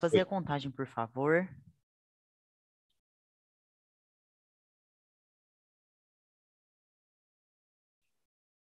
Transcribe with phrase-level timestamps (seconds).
[0.00, 1.48] Fazer a contagem, por favor.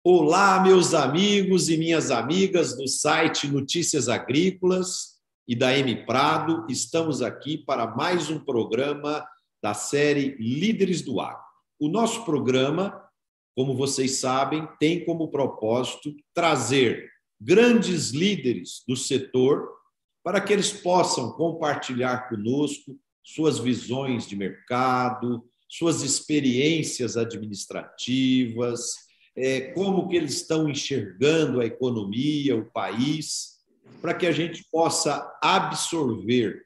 [0.06, 6.68] Olá, meus amigos e minhas amigas do site Notícias Agrícolas e da M Prado.
[6.70, 9.28] Estamos aqui para mais um programa
[9.60, 11.42] da série Líderes do Agro.
[11.80, 13.10] O nosso programa,
[13.56, 17.10] como vocês sabem, tem como propósito trazer
[17.42, 19.83] grandes líderes do setor
[20.24, 29.04] para que eles possam compartilhar conosco suas visões de mercado, suas experiências administrativas,
[29.36, 33.60] é, como que eles estão enxergando a economia, o país,
[34.02, 36.64] para que a gente possa absorver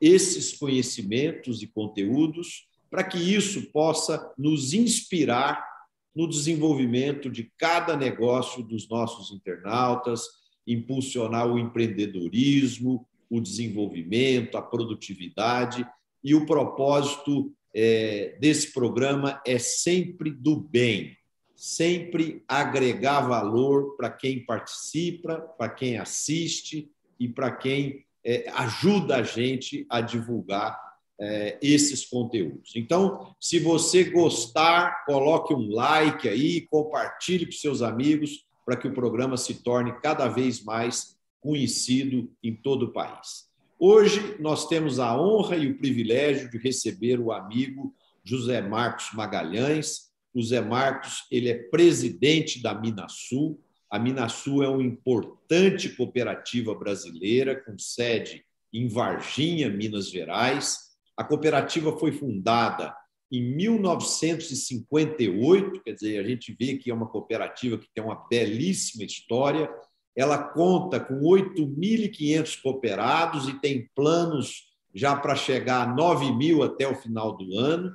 [0.00, 5.66] esses conhecimentos e conteúdos, para que isso possa nos inspirar
[6.14, 10.26] no desenvolvimento de cada negócio dos nossos internautas,
[10.66, 15.86] impulsionar o empreendedorismo, o desenvolvimento, a produtividade.
[16.22, 21.16] E o propósito é, desse programa é sempre do bem,
[21.54, 29.22] sempre agregar valor para quem participa, para quem assiste e para quem é, ajuda a
[29.22, 30.78] gente a divulgar
[31.18, 32.72] é, esses conteúdos.
[32.74, 38.92] Então, se você gostar, coloque um like aí, compartilhe com seus amigos para que o
[38.92, 43.46] programa se torne cada vez mais conhecido em todo o país.
[43.78, 47.94] Hoje nós temos a honra e o privilégio de receber o amigo
[48.24, 50.10] José Marcos Magalhães.
[50.34, 53.62] O Zé Marcos ele é presidente da Minasul.
[53.88, 60.96] A Minasul é uma importante cooperativa brasileira com sede em Varginha, Minas Gerais.
[61.16, 62.92] A cooperativa foi fundada
[63.30, 69.04] em 1958, quer dizer, a gente vê que é uma cooperativa que tem uma belíssima
[69.04, 69.70] história.
[70.14, 76.88] Ela conta com 8.500 cooperados e tem planos já para chegar a 9 mil até
[76.88, 77.92] o final do ano.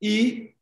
[0.00, 0.52] E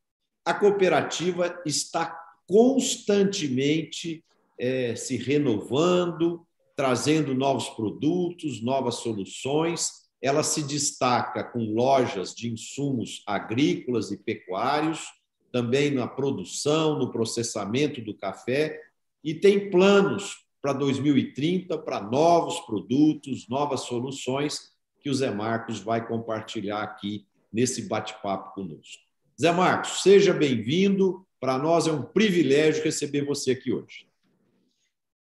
[0.45, 4.25] a cooperativa está constantemente
[4.59, 6.47] é, se renovando,
[6.77, 15.07] trazendo novos produtos, novas soluções ela se destaca com lojas de insumos agrícolas e pecuários,
[15.53, 18.81] também na produção, no processamento do café,
[19.23, 26.07] e tem planos para 2030 para novos produtos, novas soluções que o Zé Marcos vai
[26.07, 29.03] compartilhar aqui nesse bate-papo conosco.
[29.41, 31.25] Zé Marcos, seja bem-vindo.
[31.39, 34.09] Para nós é um privilégio receber você aqui hoje.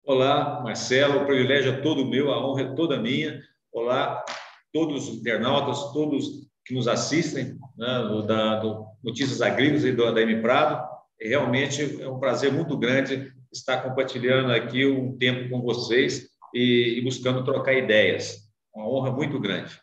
[0.05, 3.43] Olá, Marcelo, o privilégio é todo meu, a honra é toda minha.
[3.73, 4.25] Olá,
[4.73, 10.13] todos os internautas, todos que nos assistem, né, do, da, do Notícias Agrícolas e do,
[10.13, 10.89] da M Prado.
[11.21, 17.01] Realmente é um prazer muito grande estar compartilhando aqui um tempo com vocês e, e
[17.03, 18.49] buscando trocar ideias.
[18.75, 19.81] Uma honra muito grande.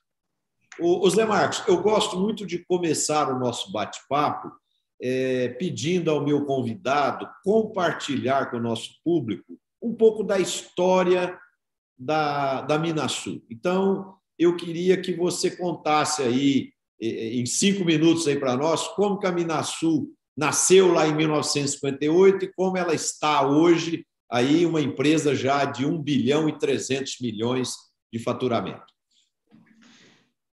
[0.79, 4.51] O, Zé Marcos, eu gosto muito de começar o nosso bate-papo
[5.01, 11.37] é, pedindo ao meu convidado compartilhar com o nosso público um pouco da história
[11.97, 13.43] da, da Minasul.
[13.49, 19.27] Então, eu queria que você contasse aí, em cinco minutos aí para nós, como que
[19.27, 25.65] a Minasul nasceu lá em 1958 e como ela está hoje, aí uma empresa já
[25.65, 27.73] de 1 bilhão e 300 milhões
[28.13, 28.85] de faturamento.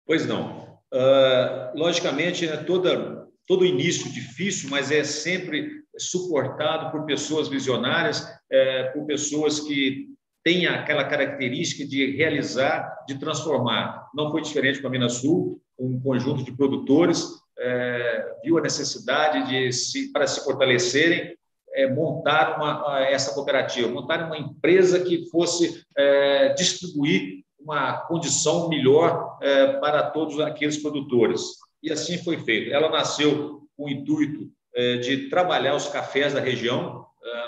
[0.05, 0.79] Pois não.
[0.93, 8.85] Uh, logicamente, é toda, todo início difícil, mas é sempre suportado por pessoas visionárias, é,
[8.91, 10.14] por pessoas que
[10.45, 14.07] tem aquela característica de realizar, de transformar.
[14.13, 19.47] Não foi diferente com a Minas Sul, um conjunto de produtores é, viu a necessidade
[19.47, 21.35] de se, para se fortalecerem,
[21.73, 29.37] é, montar uma, essa cooperativa, montar uma empresa que fosse é, distribuir uma condição melhor
[29.41, 31.41] é, para todos aqueles produtores.
[31.81, 32.73] E assim foi feito.
[32.73, 37.04] Ela nasceu com o intuito é, de trabalhar os cafés da região,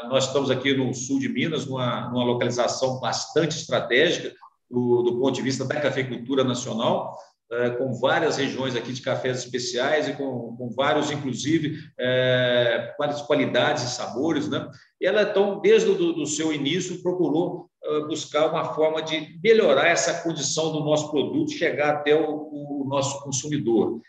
[0.10, 4.34] nós estamos aqui no sul de Minas, numa, numa localização bastante estratégica
[4.70, 7.18] do, do, ponto de vista da cafeicultura nacional,
[7.52, 13.22] eh, com várias regiões aqui de cafés especiais e com, com vários, inclusive, é, várias
[13.22, 14.50] qualidades e sabores.
[14.50, 14.70] Né?
[15.00, 17.70] E ela, então, desde o seu início, procurou
[18.08, 23.24] buscar uma forma de melhorar essa condição do nosso produto, chegar até o, o nosso
[23.24, 24.02] consumidor.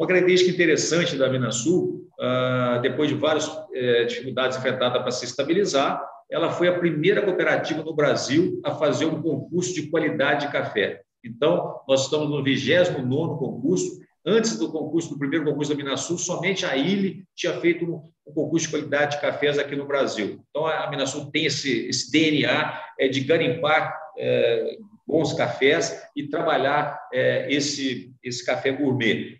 [0.00, 6.02] Uma característica interessante da Minasul, ah, depois de várias eh, dificuldades enfrentadas para se estabilizar,
[6.30, 11.02] ela foi a primeira cooperativa no Brasil a fazer um concurso de qualidade de café.
[11.22, 14.00] Então, nós estamos no 29 concurso.
[14.24, 17.84] Antes do concurso, do primeiro concurso da Minasul, somente a ILE tinha feito
[18.26, 20.40] um concurso de qualidade de cafés aqui no Brasil.
[20.48, 26.98] Então, a Minasul tem esse, esse DNA é, de garimpar é, bons cafés e trabalhar
[27.12, 29.39] é, esse, esse café gourmet.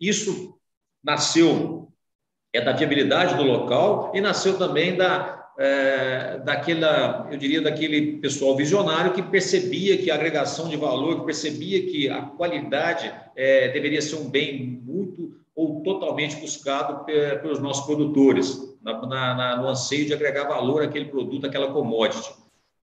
[0.00, 0.58] Isso
[1.02, 1.88] nasceu
[2.52, 8.56] é da viabilidade do local e nasceu também da, é, daquela, eu diria, daquele pessoal
[8.56, 14.00] visionário que percebia que a agregação de valor, que percebia que a qualidade é, deveria
[14.00, 20.14] ser um bem muito ou totalmente buscado pelos nossos produtores, na, na, no anseio de
[20.14, 22.30] agregar valor àquele produto, àquela commodity.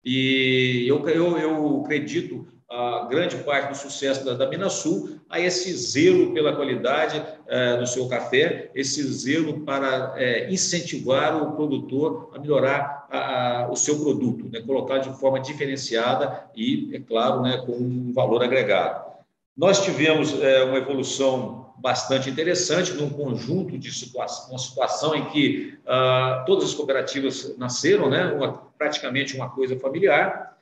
[0.05, 5.75] E eu, eu, eu acredito a grande parte do sucesso da, da Minasul a esse
[5.75, 12.39] zelo pela qualidade é, do seu café, esse zelo para é, incentivar o produtor a
[12.39, 17.61] melhorar a, a, o seu produto, né, colocar de forma diferenciada e, é claro, né,
[17.65, 19.11] com um valor agregado.
[19.57, 25.77] Nós tivemos é, uma evolução bastante interessante num conjunto de situação, uma situação em que
[25.85, 30.55] ah, todas as cooperativas nasceram, né, uma, praticamente uma coisa familiar,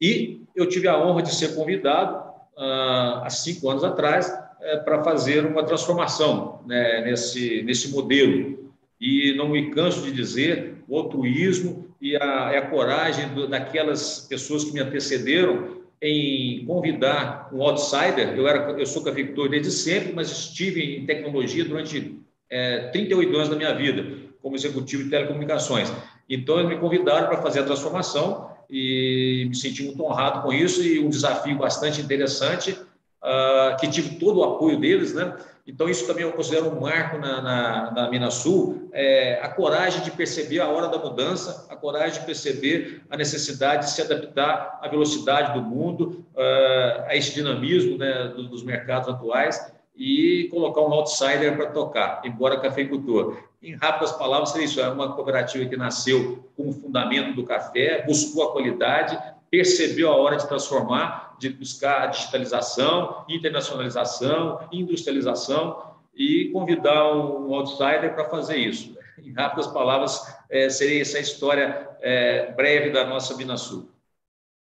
[0.00, 5.04] e eu tive a honra de ser convidado, ah, há cinco anos atrás, eh, para
[5.04, 8.72] fazer uma transformação né, nesse, nesse modelo.
[9.00, 14.64] E não me canso de dizer, o altruísmo e a, a coragem do, daquelas pessoas
[14.64, 18.34] que me antecederam em convidar um outsider.
[18.36, 22.18] Eu, era, eu sou cafeicultor desde sempre, mas estive em tecnologia durante
[22.50, 24.04] é, 38 anos da minha vida,
[24.42, 25.92] como executivo de telecomunicações.
[26.28, 30.82] Então, eles me convidaram para fazer a transformação e me senti muito honrado com isso
[30.82, 35.36] e um desafio bastante interessante, uh, que tive todo o apoio deles, né?
[35.66, 40.10] Então, isso também eu considero um marco na, na, na Minasul, é, a coragem de
[40.10, 44.88] perceber a hora da mudança, a coragem de perceber a necessidade de se adaptar à
[44.88, 51.56] velocidade do mundo, uh, a esse dinamismo né, dos mercados atuais e colocar um outsider
[51.56, 53.36] para tocar, embora cafeicultor.
[53.60, 58.44] Em rápidas palavras, seria isso: é uma cooperativa que nasceu como fundamento do café, buscou
[58.44, 59.18] a qualidade,
[59.50, 68.14] percebeu a hora de transformar, de buscar a digitalização, internacionalização, industrialização e convidar um outsider
[68.14, 68.96] para fazer isso.
[69.20, 73.88] Em rápidas palavras, é, seria essa história é, breve da nossa Binasul.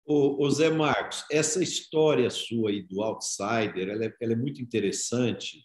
[0.06, 5.64] O, Zé Marcos, essa história sua aí do outsider, ela é, ela é muito interessante,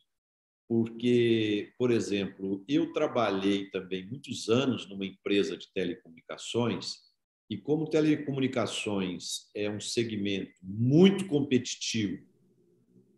[0.68, 7.10] porque, por exemplo, eu trabalhei também muitos anos numa empresa de telecomunicações,
[7.50, 12.24] e como telecomunicações é um segmento muito competitivo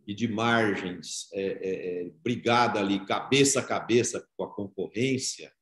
[0.08, 5.54] e de margens é, é, é, brigada ali cabeça a cabeça com a concorrência,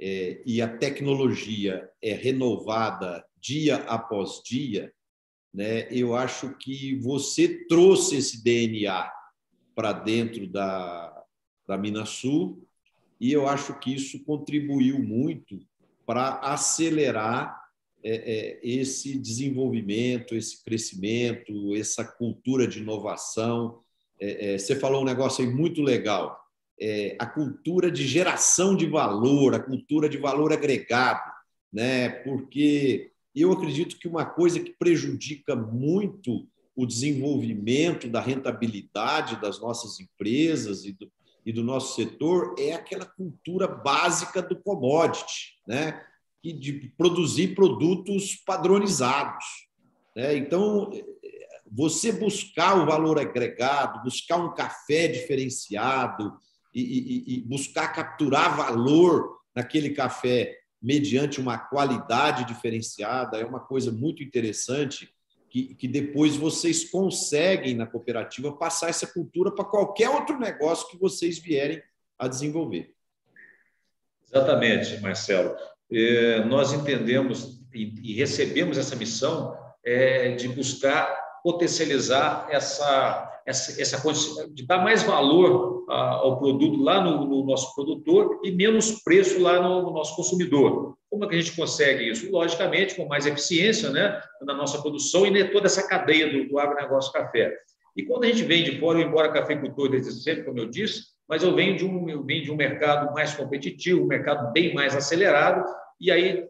[0.00, 4.92] é, e a tecnologia é renovada dia após dia,
[5.52, 9.10] né, eu acho que você trouxe esse DNA
[9.74, 11.24] para dentro da,
[11.66, 12.66] da Minasul
[13.20, 15.58] e eu acho que isso contribuiu muito
[16.04, 17.58] para acelerar
[18.04, 23.80] é, é, esse desenvolvimento, esse crescimento, essa cultura de inovação.
[24.20, 26.46] É, é você falou um negócio aí muito legal
[26.80, 31.30] é, a cultura de geração de valor, a cultura de valor agregado,
[31.72, 32.08] né?
[32.08, 33.12] Porque
[33.42, 40.84] eu acredito que uma coisa que prejudica muito o desenvolvimento da rentabilidade das nossas empresas
[40.84, 41.10] e do,
[41.44, 46.02] e do nosso setor é aquela cultura básica do commodity, né?
[46.42, 49.44] E de produzir produtos padronizados.
[50.14, 50.36] Né?
[50.36, 50.90] Então,
[51.70, 56.38] você buscar o valor agregado, buscar um café diferenciado,
[56.76, 60.54] e, e, e buscar capturar valor naquele café
[60.86, 65.12] mediante uma qualidade diferenciada é uma coisa muito interessante
[65.50, 70.96] que, que depois vocês conseguem na cooperativa passar essa cultura para qualquer outro negócio que
[70.96, 71.82] vocês vierem
[72.16, 72.94] a desenvolver.
[74.28, 75.56] Exatamente, Marcelo.
[75.90, 84.00] É, nós entendemos e, recebemos essa missão é, de buscar potencializar essa, essa, essa
[84.50, 89.60] de dar mais valor ao produto lá no, no, nosso produtor e menos preço lá
[89.60, 90.96] no, no, nosso consumidor.
[91.08, 92.30] Como é que a gente consegue isso?
[92.30, 97.12] Logicamente, com mais eficiência né, na nossa produção e toda essa cadeia do, do agronegócio
[97.12, 97.54] café.
[97.96, 101.42] E quando a gente vem de fora, embora cafeicultor desde sempre, como eu disse, mas
[101.42, 104.94] eu venho de um, eu venho de um mercado mais competitivo, um mercado bem mais
[104.94, 105.64] acelerado,
[106.00, 106.46] e aí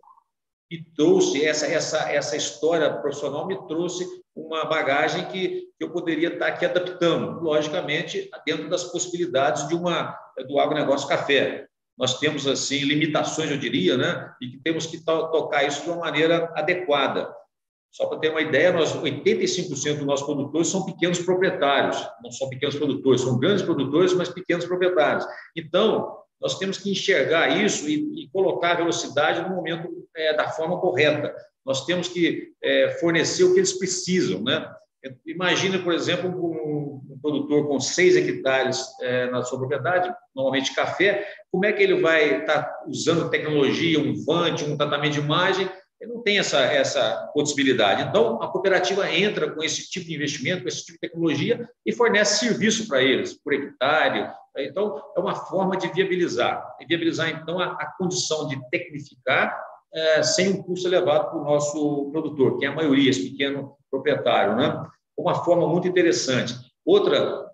[0.70, 4.04] e trouxe essa, essa, essa história profissional me trouxe
[4.34, 10.18] uma bagagem que, eu poderia estar aqui adaptando, logicamente, dentro das possibilidades de uma
[10.48, 11.66] do agronegócio café.
[11.98, 14.34] Nós temos assim limitações, eu diria, né?
[14.40, 17.30] E que temos que to tocar isso de uma maneira adequada.
[17.92, 22.48] Só para ter uma ideia, nós 85% dos nossos produtores são pequenos proprietários, não são
[22.48, 25.26] pequenos produtores, são grandes produtores, mas pequenos proprietários.
[25.54, 30.48] Então, nós temos que enxergar isso e, e colocar a velocidade no momento é, da
[30.48, 31.34] forma correta.
[31.64, 34.42] nós temos que é, fornecer o que eles precisam.
[34.42, 34.68] Né?
[35.26, 41.26] Imagina, por exemplo, um, um produtor com seis hectares é, na sua propriedade, normalmente café,
[41.50, 45.68] como é que ele vai estar tá usando tecnologia, um vante, um tratamento de imagem?
[46.00, 48.02] Ele não tem essa, essa possibilidade.
[48.02, 51.92] Então, a cooperativa entra com esse tipo de investimento, com esse tipo de tecnologia e
[51.92, 54.30] fornece serviço para eles, por hectare.
[54.58, 56.76] Então, é uma forma de viabilizar.
[56.80, 59.58] E viabilizar, então, a, a condição de tecnificar
[59.94, 63.76] é, sem um custo elevado para o nosso produtor, que é a maioria, esse pequeno
[63.90, 64.54] proprietário.
[64.56, 64.86] Né?
[65.16, 66.54] Uma forma muito interessante.
[66.84, 67.46] Outra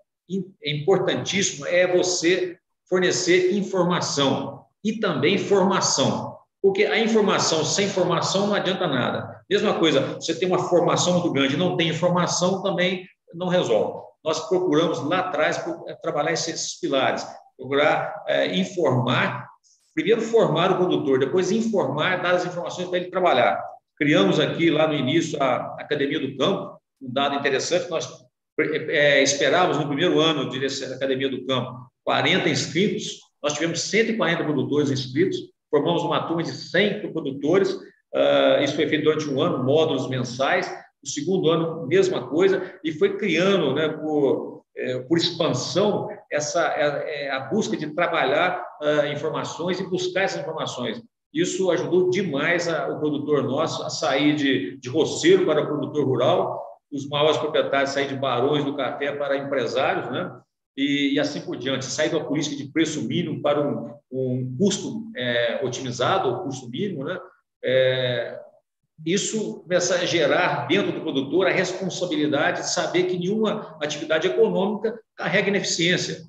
[0.63, 2.57] importantíssima é você
[2.89, 6.32] fornecer informação e também formação.
[6.63, 9.43] Porque a informação sem formação não adianta nada.
[9.49, 14.01] Mesma coisa, você tem uma formação muito grande, não tem informação, também não resolve.
[14.23, 17.27] Nós procuramos lá atrás é, trabalhar esses pilares,
[17.57, 19.49] procurar é, informar,
[19.93, 23.61] primeiro formar o produtor, depois informar, dar as informações para ele trabalhar.
[23.97, 28.09] Criamos aqui, lá no início, a Academia do Campo, um dado interessante, nós
[28.87, 34.89] é, esperávamos no primeiro ano de Academia do Campo 40 inscritos, nós tivemos 140 produtores
[34.89, 35.37] inscritos,
[35.73, 40.71] formamos uma turma de 100 produtores, uh, isso foi feito durante um ano, módulos mensais,
[41.03, 47.25] o segundo ano, mesma coisa, e foi criando, né, por, é, por expansão, essa é,
[47.25, 51.01] é, a busca de trabalhar uh, informações e buscar essas informações.
[51.33, 56.63] Isso ajudou demais a, o produtor nosso a sair de, de roceiro para produtor rural,
[56.91, 60.31] os maiores proprietários sair de barões do café para empresários, né?
[60.75, 65.11] E, e, assim por diante, sair da política de preço mínimo para um, um custo
[65.15, 67.19] é, otimizado, o custo mínimo, né?
[67.63, 68.39] É,
[69.05, 74.97] isso começa a gerar dentro do produtor a responsabilidade de saber que nenhuma atividade econômica
[75.15, 76.23] carrega ineficiência.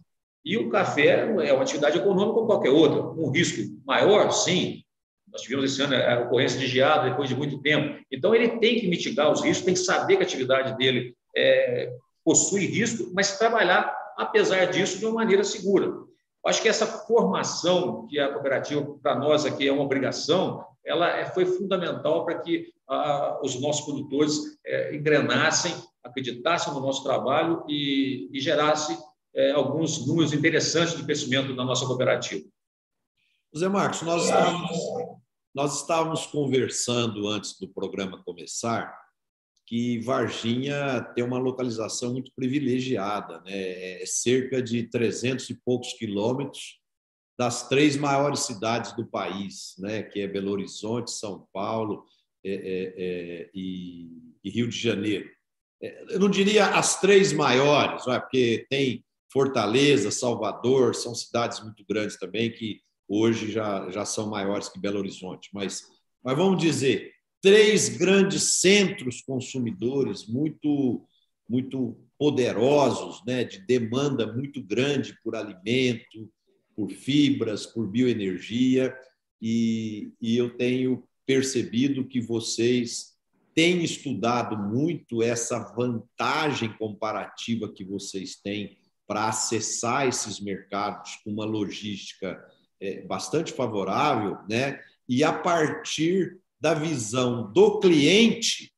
[0.45, 3.01] E o café é uma atividade econômica como qualquer outra.
[3.03, 4.83] Um risco maior, sim.
[5.31, 7.99] Nós tivemos esse ano a ocorrência de geada depois de muito tempo.
[8.11, 11.91] Então, ele tem que mitigar os riscos, tem que saber que a atividade dele é,
[12.25, 15.92] possui risco, mas trabalhar, apesar disso, de uma maneira segura.
[16.44, 21.25] Acho que essa formação que a cooperativa, para nós aqui, é uma obrigação, ela é,
[21.26, 22.73] foi fundamental para que
[23.42, 28.97] os nossos produtores é, engrenassem, acreditassem no nosso trabalho e, gerassem
[29.35, 32.44] é, alguns números interessantes de crescimento da nossa cooperativa.
[33.52, 34.78] José Marcos, nós estávamos,
[35.54, 39.03] nós estávamos conversando antes do programa começar
[39.66, 44.02] que Varginha tem uma localização muito privilegiada, né?
[44.02, 46.78] é cerca de 300 e poucos quilômetros
[47.38, 50.02] das três maiores cidades do país, né?
[50.02, 52.04] que é Belo Horizonte, São Paulo
[52.44, 54.11] é, é, é, e,
[54.44, 55.28] e, Rio de Janeiro.
[55.83, 62.18] É, eu não diria as três maiores, porque tem Fortaleza, Salvador, são cidades muito grandes
[62.18, 65.83] também que hoje já, já são maiores que Belo Horizonte, mas,
[66.23, 67.13] mas vamos dizer
[67.45, 71.07] três grandes centros consumidores muito
[71.47, 76.33] muito poderosos, né, de demanda muito grande por alimento,
[76.75, 78.97] por fibras, por bioenergia,
[79.43, 83.13] e, e eu tenho percebido que vocês
[83.55, 91.45] têm estudado muito essa vantagem comparativa que vocês têm para acessar esses mercados com uma
[91.45, 92.43] logística
[92.81, 94.81] é, bastante favorável, né?
[95.07, 98.73] E a partir da visão do cliente,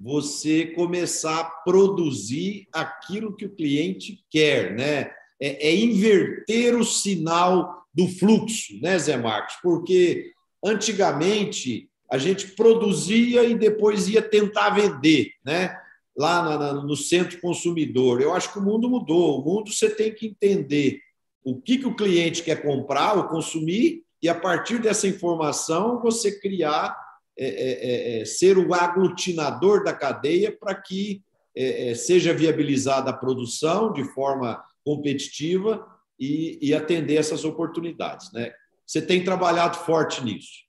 [0.00, 5.12] você começar a produzir aquilo que o cliente quer, né?
[5.40, 9.54] É, é inverter o sinal do fluxo, né, Zé Marcos?
[9.62, 10.32] Porque
[10.64, 15.78] antigamente a gente produzia e depois ia tentar vender, né?
[16.16, 18.20] Lá na, no centro consumidor.
[18.20, 19.38] Eu acho que o mundo mudou.
[19.38, 20.98] O mundo você tem que entender
[21.44, 26.40] o que, que o cliente quer comprar ou consumir, e a partir dessa informação você
[26.40, 31.22] criar é, é, é, é, ser o aglutinador da cadeia para que
[31.56, 35.86] é, seja viabilizada a produção de forma competitiva
[36.18, 38.32] e, e, atender essas oportunidades.
[38.32, 38.52] Né?
[38.86, 40.62] Você tem trabalhado forte nisso.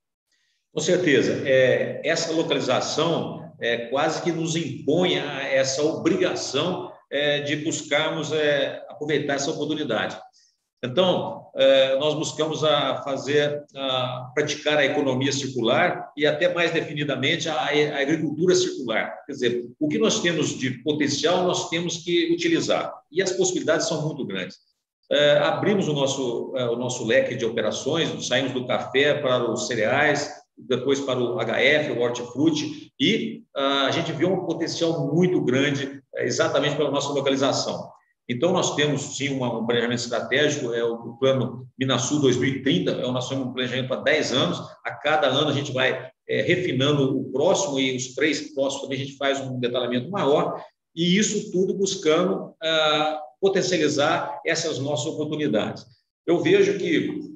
[0.73, 1.47] Com certeza.
[1.47, 8.31] É, essa localização é, quase que nos impõe essa obrigação é, de buscarmos
[8.89, 10.17] aproveitar essa oportunidade.
[10.83, 17.47] Então, é, nós buscamos a fazer, a praticar a economia circular e até mais definidamente
[17.47, 17.67] a,
[18.01, 19.23] agricultura circular.
[19.25, 23.87] Quer dizer, o que nós temos de potencial nós temos que utilizar e as possibilidades
[23.87, 24.57] são muito grandes.
[25.09, 29.67] É, abrimos o nosso, é, o nosso leque de operações, saímos do café para os
[29.67, 36.01] cereais, depois para o HF, o hortifruti, e a gente viu um potencial muito grande
[36.17, 37.92] exatamente pela nossa localização.
[38.27, 43.11] Então, nós temos, sim, uma, um planejamento estratégico, é o, plano Minasul 2030, é o
[43.11, 44.59] nosso um planejamento para 10 anos.
[44.85, 49.01] A cada ano a gente vai é, refinando o próximo e os três próximos também
[49.01, 50.63] a gente faz um detalhamento maior,
[50.95, 55.85] e isso tudo buscando ah, potencializar essas nossas oportunidades.
[56.25, 57.33] Eu vejo que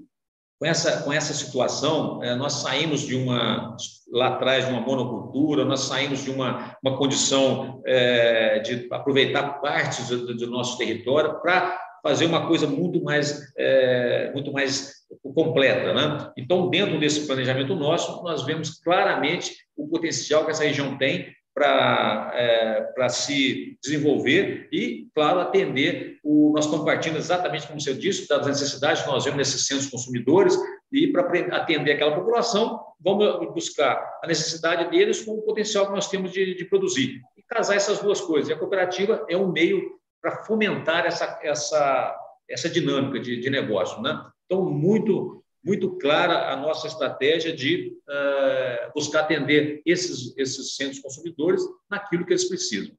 [0.59, 3.75] com essa, com essa situação, é, nós saímos de uma,
[4.11, 10.07] lá atrás, de uma monocultura, nós saímos de uma, uma condição é, de aproveitar partes
[10.09, 14.93] do, do nosso território para fazer uma coisa muito mais, é, muito mais
[15.35, 15.93] completa.
[15.93, 16.31] Né?
[16.37, 22.31] Então, dentro desse planejamento nosso, nós vemos claramente o potencial que essa região tem para
[22.35, 26.17] é, se desenvolver e, claro, atender.
[26.23, 29.89] O, nós estamos partindo exatamente, como você disse, das necessidades que nós vemos nesses centros
[29.89, 30.55] consumidores
[30.91, 31.21] e, para
[31.55, 36.55] atender aquela população, vamos buscar a necessidade deles com o potencial que nós temos de,
[36.55, 37.21] de produzir.
[37.37, 38.49] E casar essas duas coisas.
[38.49, 42.17] E a cooperativa é um meio para fomentar essa, essa,
[42.49, 44.01] essa dinâmica de, de negócio.
[44.01, 44.25] Né?
[44.45, 51.61] Então, muito muito clara a nossa estratégia de uh, buscar atender esses, esses centros consumidores
[51.89, 52.95] naquilo que eles precisam.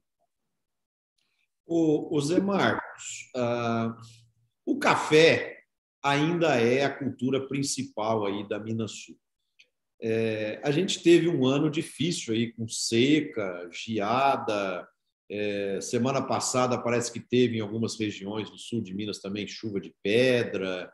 [1.65, 3.95] O, o Zé Marcos, uh,
[4.65, 5.58] o café
[6.03, 9.17] ainda é a cultura principal aí da Minas Sul.
[10.01, 14.87] É, a gente teve um ano difícil aí com seca, geada.
[15.29, 19.79] É, semana passada parece que teve em algumas regiões do sul de Minas também chuva
[19.79, 20.91] de pedra.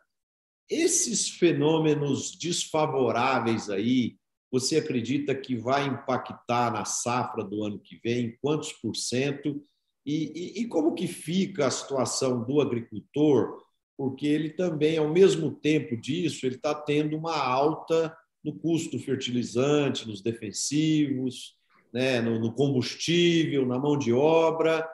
[0.69, 4.17] Esses fenômenos desfavoráveis aí,
[4.51, 8.35] você acredita que vai impactar na safra do ano que vem?
[8.41, 9.63] Quantos por cento?
[10.05, 13.64] E, e, e como que fica a situação do agricultor?
[13.97, 20.07] Porque ele também, ao mesmo tempo disso, ele está tendo uma alta no custo fertilizante,
[20.07, 21.55] nos defensivos,
[21.91, 24.87] né, no, no combustível, na mão de obra,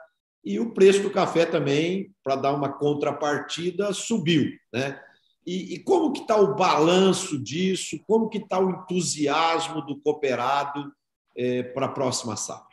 [0.44, 4.50] e o preço do café também, para dar uma contrapartida, subiu.
[4.72, 5.00] Né?
[5.46, 7.98] E, e como que está o balanço disso?
[8.06, 10.92] Como que está o entusiasmo do cooperado
[11.36, 12.72] é, para a próxima safra?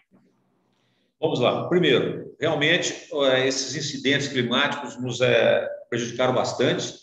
[1.20, 1.68] Vamos lá.
[1.68, 3.10] Primeiro, realmente,
[3.46, 6.94] esses incidentes climáticos nos é, prejudicaram bastante.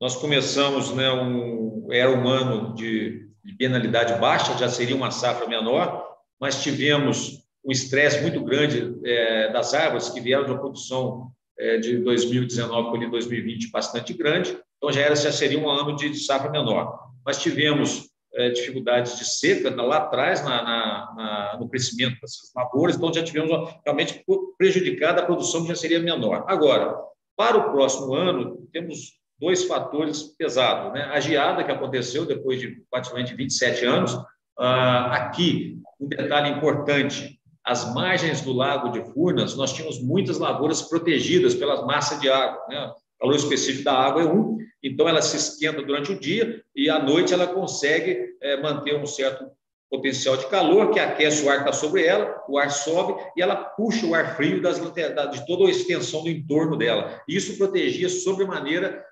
[0.00, 5.46] Nós começamos, né, um, era um ano de, de penalidade baixa, já seria uma safra
[5.46, 6.04] menor,
[6.40, 11.78] mas tivemos um estresse muito grande é, das árvores que vieram de uma produção é,
[11.78, 14.58] de 2019 para 2020 bastante grande.
[14.76, 16.98] Então, já, era, já seria um ano de safra menor.
[17.24, 22.96] Mas tivemos é, dificuldades de seca lá atrás na, na, na, no crescimento dessas lavouras,
[22.96, 24.24] então já tivemos realmente
[24.56, 26.44] prejudicada a produção que já seria menor.
[26.48, 26.96] Agora,
[27.36, 30.92] para o próximo ano, temos dois fatores pesados.
[30.92, 31.02] Né?
[31.02, 34.16] A geada que aconteceu depois de praticamente 27 anos,
[34.58, 40.82] ah, aqui, um detalhe importante, as margens do lago de Furnas, nós tínhamos muitas lavouras
[40.82, 42.60] protegidas pelas massas de água.
[42.68, 42.92] Né?
[43.20, 46.90] O valor específico da água é um, então ela se esquenta durante o dia e
[46.90, 49.46] à noite ela consegue é, manter um certo
[49.92, 53.42] potencial de calor que aquece o ar que está sobre ela, o ar sobe e
[53.42, 57.20] ela puxa o ar frio das, de toda a extensão do entorno dela.
[57.28, 59.04] Isso protegia sobremaneira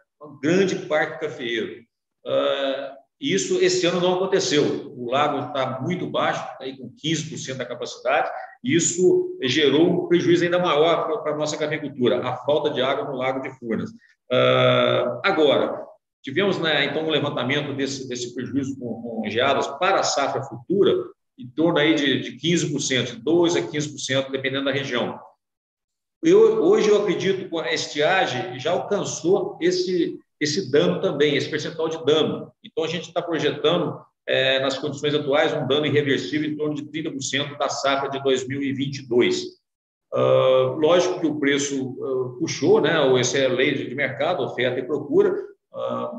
[0.43, 1.83] grande do cafeeiro.
[2.25, 4.95] Uh, isso esse ano não aconteceu.
[4.97, 8.31] O lago está muito baixo, está aí com 15% da capacidade,
[8.64, 13.16] isso gerou um prejuízo ainda maior para a nossa cafeicultura, a falta de água no
[13.16, 13.90] lago de Furnas.
[13.90, 15.89] Uh, agora,
[16.22, 20.94] tivemos né, então um levantamento desse, desse prejuízo com, com geadas para a safra futura,
[21.38, 25.18] em torno aí de, de 15%, de 12% a 15%, dependendo da região.
[26.22, 31.88] Eu, hoje eu acredito que a estiagem já alcançou esse, esse dano também, esse percentual
[31.88, 32.52] de dano.
[32.62, 36.85] Então, a gente está projetando, é, nas condições atuais, um dano irreversível em torno de
[36.85, 39.61] 30% da safra de 2022.
[40.12, 42.92] Uh, lógico que o preço uh, puxou, né?
[43.18, 45.35] essa é a lei de mercado, oferta e procura,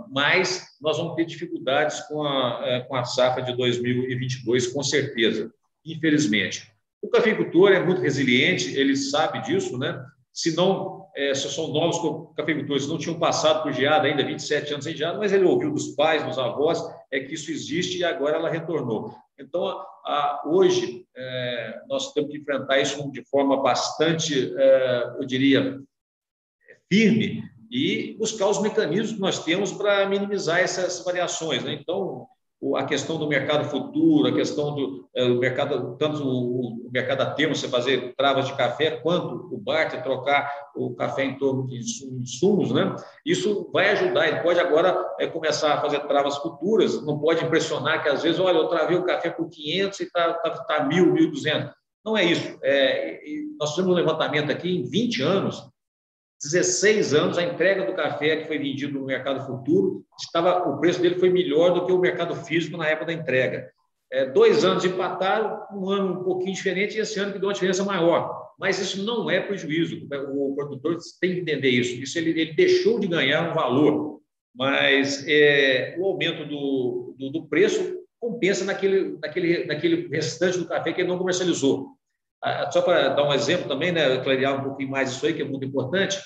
[0.09, 5.51] mas nós vamos ter dificuldades com a, é, com a safra de 2022, com certeza,
[5.85, 6.71] infelizmente.
[7.01, 10.05] O cafeicultor é muito resiliente, ele sabe disso, né?
[10.33, 11.97] se não, é, se são novos
[12.35, 15.89] cafeicultores, não tinham passado por geada ainda, 27 anos sem geada, mas ele ouviu dos
[15.89, 19.13] pais, dos avós, é que isso existe e agora ela retornou.
[19.37, 19.73] Então, a,
[20.05, 25.81] a, hoje, é, nós temos que enfrentar isso de forma bastante, é, eu diria,
[26.89, 31.63] firme e buscar os mecanismos que nós temos para minimizar essas variações.
[31.63, 31.79] Né?
[31.81, 32.27] Então,
[32.75, 37.55] a questão do mercado futuro, a questão do é, mercado, tanto o, mercado a termo,
[37.55, 42.71] você fazer travas de café, quanto o barter trocar o café em torno de insumos,
[42.71, 42.93] né?
[43.25, 44.27] Isso vai ajudar.
[44.27, 48.39] Ele pode agora é, começar a fazer travas futuras, não pode impressionar que às vezes,
[48.39, 51.71] olha, eu travei o café por 500 e está tá, tá 1.000, 1.200.
[52.05, 52.60] Não é isso.
[52.62, 53.21] É,
[53.57, 55.63] nós fizemos um levantamento aqui em 20 anos,
[56.43, 61.01] 16 anos, a entrega do café que foi vendido no mercado futuro, estava, o preço
[61.01, 63.69] dele foi melhor do que o mercado físico na época da entrega.
[64.12, 67.54] É, dois anos empataram, um ano um pouquinho diferente, e esse ano que deu uma
[67.54, 68.41] diferença maior.
[68.60, 70.08] Mas isso não é prejuízo.
[70.34, 72.01] O produtor tem que entender isso.
[72.01, 74.19] Isso ele, ele deixou de ganhar um valor,
[74.54, 80.91] mas é, o aumento do, do, do, preço compensa naquele, naquele, naquele restante do café
[80.91, 81.88] que ele não comercializou.
[82.71, 85.45] Só para dar um exemplo também, né, clarear um pouquinho mais isso aí, que é
[85.45, 86.19] muito importante,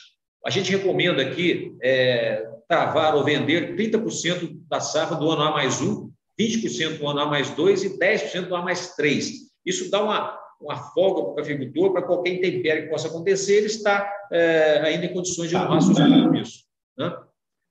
[0.46, 5.82] a gente recomenda aqui é, travar ou vender 30% da safra do ano A mais
[5.82, 9.32] 1 20% do ano A mais 2 e 10% do A mais 3.
[9.66, 13.68] Isso dá uma, uma folga para o cafeicultor, para qualquer intempérie que possa acontecer, ele
[13.68, 16.66] está é, ainda em condições de honrar seus compromissos.
[16.98, 17.16] Né?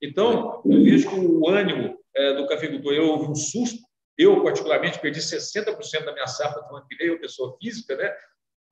[0.02, 3.78] Então, eu vejo que o ânimo é, do cafeicultor, eu houve um susto,
[4.16, 8.12] eu, particularmente, perdi 60% da minha safra do ano que veio, pessoa física, né?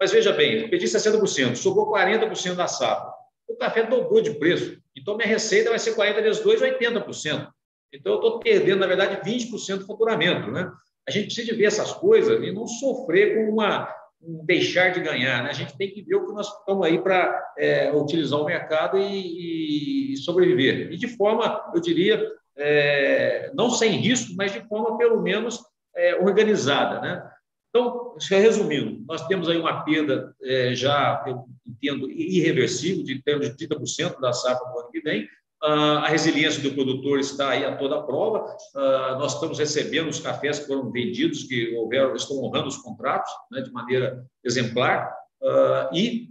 [0.02, 3.12] Mas veja bem, perdi 60%, sobrou 40% da safra.
[3.46, 4.76] O café dobrou de preço.
[4.96, 7.48] Então, minha receita vai ser 40 vezes 2, 80%.
[7.92, 10.50] Então, eu estou perdendo, na verdade, 20% do faturamento.
[10.50, 10.68] Né?
[11.06, 15.44] A gente precisa ver essas coisas e não sofrer com uma, um deixar de ganhar.
[15.44, 15.50] Né?
[15.50, 18.98] A gente tem que ver o que nós estamos aí para é, utilizar o mercado
[18.98, 20.90] e, e, sobreviver.
[20.90, 22.20] E de forma, eu diria,
[22.58, 25.60] é, não sem risco, mas de forma, pelo menos,
[25.94, 27.00] é, organizada.
[27.00, 27.31] Né?
[27.74, 33.66] Então, resumindo, nós temos aí uma perda é, já, eu entendo, irreversível, de termos de
[33.66, 35.26] 30% da safra do ano que vem,
[35.62, 38.44] ah, a resiliência do produtor está aí a toda prova.
[38.74, 43.32] Ah, nós estamos recebendo os cafés que foram vendidos, que houveram, estão honrando os contratos
[43.50, 45.14] né, de maneira exemplar.
[45.42, 46.28] Ah, e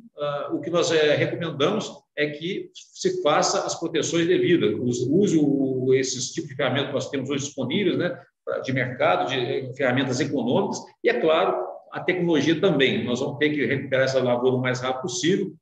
[0.51, 4.75] o que nós eh, recomendamos é que se faça as proteções devidas.
[4.79, 5.39] Use
[5.95, 8.21] esses tipos de ferramentas que nós temos hoje disponíveis, né,
[8.63, 13.03] de mercado, de eh, ferramentas econômicas, e, é claro, a tecnologia também.
[13.03, 15.53] Nós vamos ter que recuperar essa lavoura o mais rápido possível.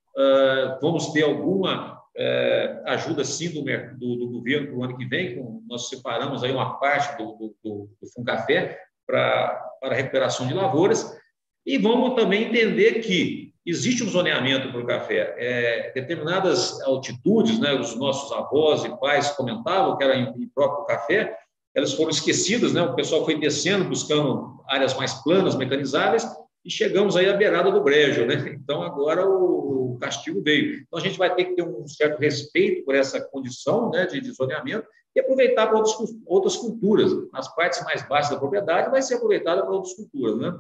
[0.82, 5.42] Vamos ter alguma é, ajuda sim do, do, do governo para o ano que vem,
[5.68, 11.18] nós separamos aí uma parte do, do, do, Funcafé para, para recuperação de lavouras,
[11.66, 15.36] e vamos também entender que existe um zoneamento para o café.
[15.38, 20.86] É, determinadas altitudes, né, os nossos avós e pais comentavam que era em, em próprio
[20.86, 21.38] café,
[21.76, 22.82] elas foram esquecidas, né?
[22.82, 26.26] o pessoal foi descendo, buscando áreas mais planas, mecanizáveis,
[26.64, 28.50] e chegamos aí à beirada do brejo, né?
[28.54, 30.82] Então agora o, castigo veio.
[30.88, 34.32] Então a gente vai ter que ter um certo respeito por essa condição, né, de,
[34.32, 37.12] zoneamento e aproveitar para outras, outras culturas.
[37.34, 40.58] As partes mais baixas da propriedade vai ser aproveitada para outras culturas, né?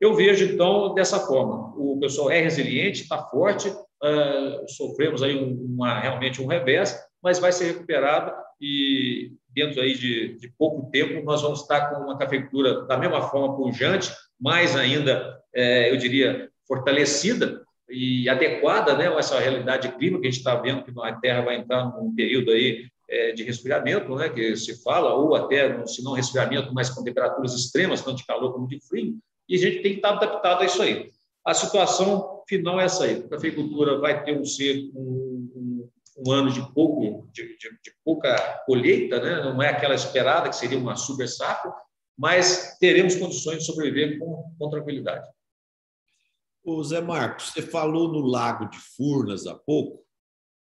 [0.00, 1.74] Eu vejo então dessa forma.
[1.76, 7.52] O pessoal é resiliente, está forte, uh, sofremos aí uma realmente um revés, mas vai
[7.52, 12.82] ser recuperado e dentro aí de, de pouco tempo nós vamos estar com uma cafeicultura
[12.82, 14.10] da mesma forma pujante,
[14.40, 20.26] mais ainda, é, eu diria, fortalecida e adequada né, a essa realidade de clima que
[20.26, 24.14] a gente está vendo que a Terra vai entrar num período aí é, de resfriamento,
[24.14, 28.26] né, que se fala, ou até, se não resfriamento, mas com temperaturas extremas, tanto de
[28.26, 31.10] calor como de frio, e a gente tem que estar adaptado a isso aí.
[31.44, 33.24] A situação final é essa aí.
[33.24, 35.29] A cafeicultura vai ter um, um, um,
[36.26, 39.44] um ano de, pouco, de, de, de, pouca colheita, né?
[39.44, 41.72] não é aquela esperada, que seria uma super safra,
[42.18, 45.26] mas teremos condições de sobreviver com, com tranquilidade.
[46.62, 50.04] O Zé Marcos, você falou no Lago de Furnas há pouco,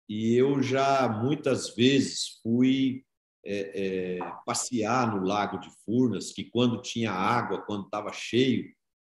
[0.09, 3.05] e eu já muitas vezes fui
[3.45, 8.73] é, é, passear no Lago de Furnas, que quando tinha água, quando estava cheio,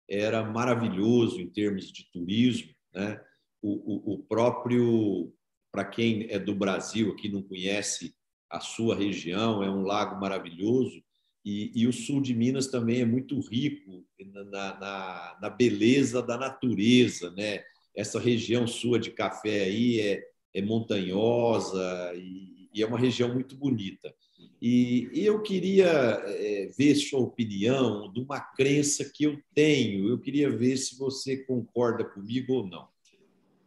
[0.09, 2.74] era maravilhoso em termos de turismo.
[2.92, 3.20] Né?
[3.62, 5.33] O, o, o próprio,
[5.73, 8.15] para quem é do Brasil, aqui não conhece
[8.51, 11.03] a sua região, é um lago maravilhoso.
[11.45, 14.45] E, e, o sul de Minas também é muito rico na,
[14.79, 17.65] na, na, beleza da natureza, né?
[17.97, 20.23] Essa região sua de café aí é,
[20.55, 24.15] é montanhosa e, e, é uma região muito bonita.
[24.61, 30.09] E, e eu queria é, ver sua opinião de uma crença que eu tenho.
[30.09, 32.91] Eu queria ver se você concorda comigo ou não.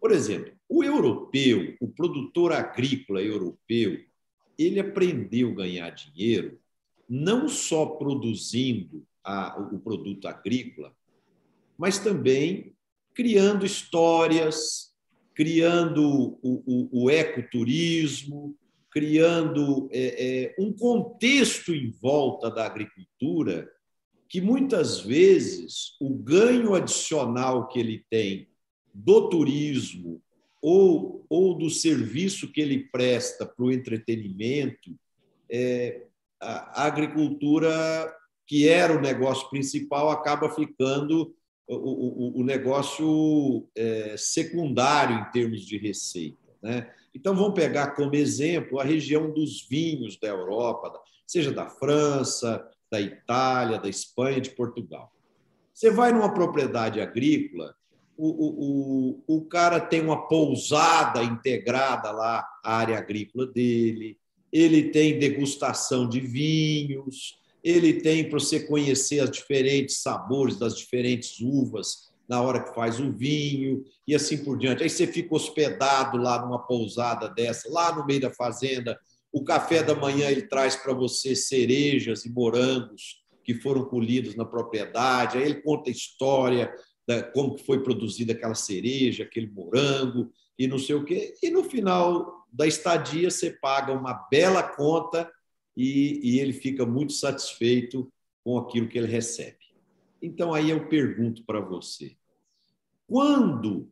[0.05, 3.97] Por exemplo, o europeu, o produtor agrícola europeu,
[4.55, 6.59] ele aprendeu a ganhar dinheiro
[7.09, 10.95] não só produzindo a, o produto agrícola,
[11.75, 12.75] mas também
[13.15, 14.93] criando histórias,
[15.33, 18.55] criando o, o, o ecoturismo,
[18.91, 23.67] criando é, é, um contexto em volta da agricultura
[24.29, 28.53] que muitas vezes o ganho adicional que ele tem
[28.95, 30.21] do turismo
[30.61, 34.97] ou, ou do serviço que ele presta para o entretenimento
[35.51, 36.03] é,
[36.41, 37.69] a agricultura,
[38.47, 41.35] que era o negócio principal, acaba ficando
[41.67, 46.37] o, o, o negócio é, secundário em termos de receita.
[46.61, 46.89] Né?
[47.13, 50.93] Então, vamos pegar como exemplo a região dos vinhos da Europa,
[51.27, 55.11] seja da França, da Itália, da Espanha, de Portugal.
[55.73, 57.75] Você vai numa propriedade agrícola,
[58.17, 64.17] o, o, o, cara tem uma pousada integrada lá à área agrícola dele,
[64.51, 71.39] ele tem degustação de vinhos, ele tem para você conhecer os diferentes sabores das diferentes
[71.41, 74.83] uvas na hora que faz o vinho e assim por diante.
[74.83, 78.99] Aí você fica hospedado lá numa pousada dessa, lá no meio da fazenda.
[79.31, 84.45] O café da manhã ele traz para você cerejas e morangos que foram colhidos na
[84.45, 85.37] propriedade.
[85.37, 86.73] Aí ele conta história
[87.07, 91.35] da como foi produzida aquela cereja, aquele morango e não sei o quê.
[91.41, 95.31] E no final da estadia você paga uma bela conta
[95.75, 98.11] e, e ele fica muito satisfeito
[98.43, 99.57] com aquilo que ele recebe.
[100.21, 102.15] Então aí eu pergunto para você,
[103.07, 103.91] quando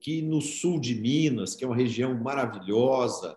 [0.00, 3.36] que no sul de Minas, que é uma região maravilhosa,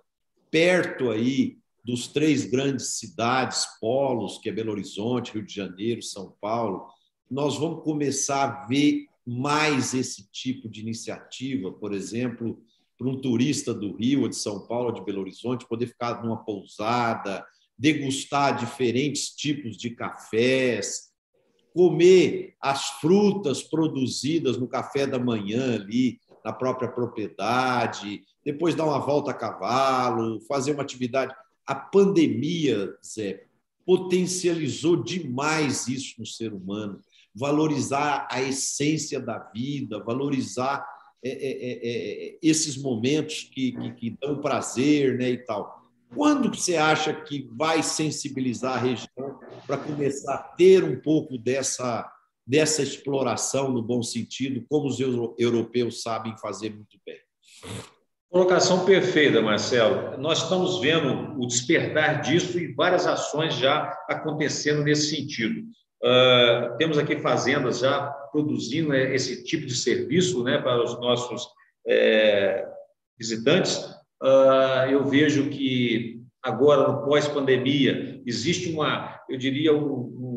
[0.50, 6.36] perto aí dos três grandes cidades, polos, que é Belo Horizonte, Rio de Janeiro, São
[6.40, 6.88] Paulo,
[7.30, 12.62] nós vamos começar a ver mais esse tipo de iniciativa, por exemplo,
[12.98, 17.46] para um turista do Rio, de São Paulo, de Belo Horizonte, poder ficar numa pousada,
[17.78, 21.14] degustar diferentes tipos de cafés,
[21.74, 29.00] comer as frutas produzidas no café da manhã ali na própria propriedade, depois dar uma
[29.00, 31.34] volta a cavalo, fazer uma atividade.
[31.66, 33.46] A pandemia, Zé,
[33.86, 37.00] potencializou demais isso no ser humano,
[37.34, 40.86] valorizar a essência da vida, valorizar
[41.24, 45.82] é, é, é, esses momentos que, que, que, dão prazer né, e tal.
[46.16, 52.12] Quando você acha que vai sensibilizar a região para começar a ter um pouco dessa,
[52.46, 57.18] dessa exploração no bom sentido, como os europeus sabem fazer muito bem?
[58.32, 60.18] Colocação perfeita, Marcelo.
[60.18, 65.64] Nós estamos vendo o despertar disso e várias ações já acontecendo nesse sentido.
[66.04, 71.48] Uh, temos aqui fazendas já produzindo né, esse tipo de serviço né, para os nossos
[71.88, 72.68] é,
[73.20, 73.78] visitantes.
[74.22, 80.31] Uh, eu vejo que agora, no pós-pandemia, existe uma, eu diria, um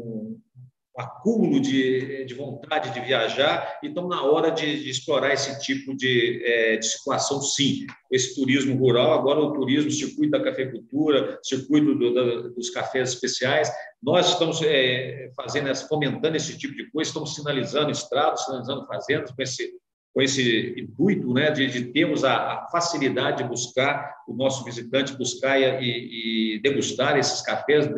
[0.97, 5.97] acúmulo de, de vontade de viajar, e estamos na hora de, de explorar esse tipo
[5.97, 7.87] de, é, de, situação, sim.
[8.11, 13.71] Esse turismo rural, agora o turismo, circuito da cafeicultura, circuito do, da, dos cafés especiais,
[14.01, 19.43] nós estamos é, fazendo, fomentando esse tipo de coisa, estamos sinalizando estrados, sinalizando fazendas com
[19.43, 19.73] esse,
[20.15, 25.17] com esse intuito né, de, de termos a, a, facilidade de buscar, o nosso visitante
[25.17, 27.89] buscar e, e degustar esses cafés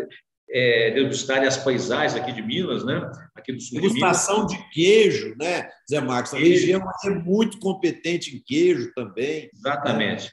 [0.50, 3.10] é, degustarem as paisagens aqui de Minas, né?
[3.34, 6.34] Aqui do sul Degustação de, de, queijo, né, Zé Marcos?
[6.34, 9.50] A região é muito competente em queijo também.
[9.54, 10.32] Exatamente,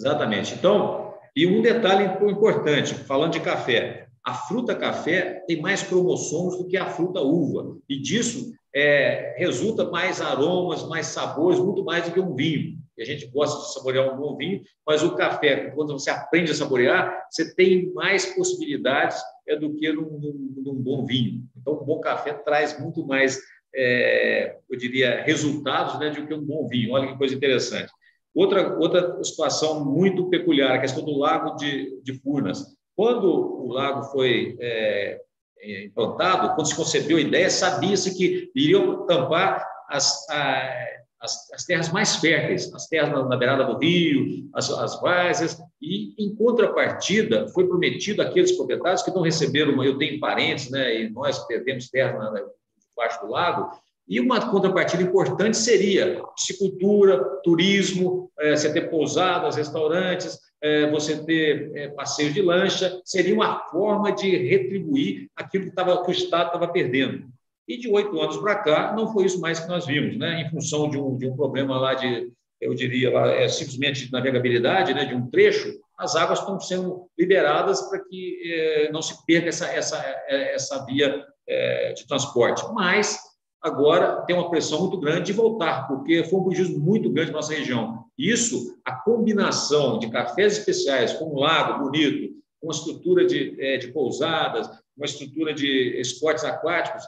[0.00, 0.54] exatamente.
[0.54, 6.68] Então, e um detalhe importante, falando de café, a fruta café tem mais cromossomos do
[6.68, 12.12] que a fruta uva, e disso é, resulta mais aromas, mais sabores, muito mais do
[12.12, 15.92] que um vinho a gente gosta de saborear um bom vinho, mas o café, quando
[15.92, 21.04] você aprende a saborear, você tem mais possibilidades é, do que num, num, num bom
[21.04, 21.42] vinho.
[21.56, 23.40] Então, um bom café traz muito mais,
[23.74, 26.92] é, eu diria, resultados né, do que um bom vinho.
[26.92, 27.92] Olha que coisa interessante.
[28.34, 32.64] Outra, outra situação muito peculiar, a questão do lago de, de Furnas.
[32.96, 35.20] Quando o lago foi é,
[35.60, 41.64] é implantado, quando se concebeu a ideia, sabia-se que iriam tampar as, a, as, as,
[41.64, 46.34] terras mais férteis, as terras na, na beirada do rio, as, as várzeas, e, em
[46.34, 51.88] contrapartida, foi prometido àqueles proprietários que não receberam, eu tenho parentes, né, e nós temos
[51.88, 52.44] terra na,
[52.90, 53.70] debaixo do lago,
[54.08, 61.70] e uma contrapartida importante seria piscicultura, turismo, é, você ter pousadas, restaurantes, é, você ter
[61.74, 66.48] é, passeio de lancha, seria uma forma de retribuir aquilo que, tava, que o Estado
[66.48, 67.26] estava perdendo.
[67.68, 70.42] E de oito anos para cá, não foi isso mais que nós vimos, né?
[70.42, 74.12] em função de um, de um problema lá de, eu diria, lá, é, simplesmente de
[74.12, 75.04] navegabilidade, né?
[75.04, 79.66] de um trecho, as águas estão sendo liberadas para que é, não se perca essa,
[79.66, 79.96] essa,
[80.26, 82.64] é, essa via é, de transporte.
[82.72, 83.18] Mas
[83.62, 87.36] agora tem uma pressão muito grande de voltar, porque foi um prejuízo muito grande na
[87.36, 88.04] nossa região.
[88.18, 93.76] Isso, a combinação de cafés especiais com um lago bonito, com uma estrutura de, é,
[93.76, 97.04] de pousadas, uma estrutura de esportes aquáticos,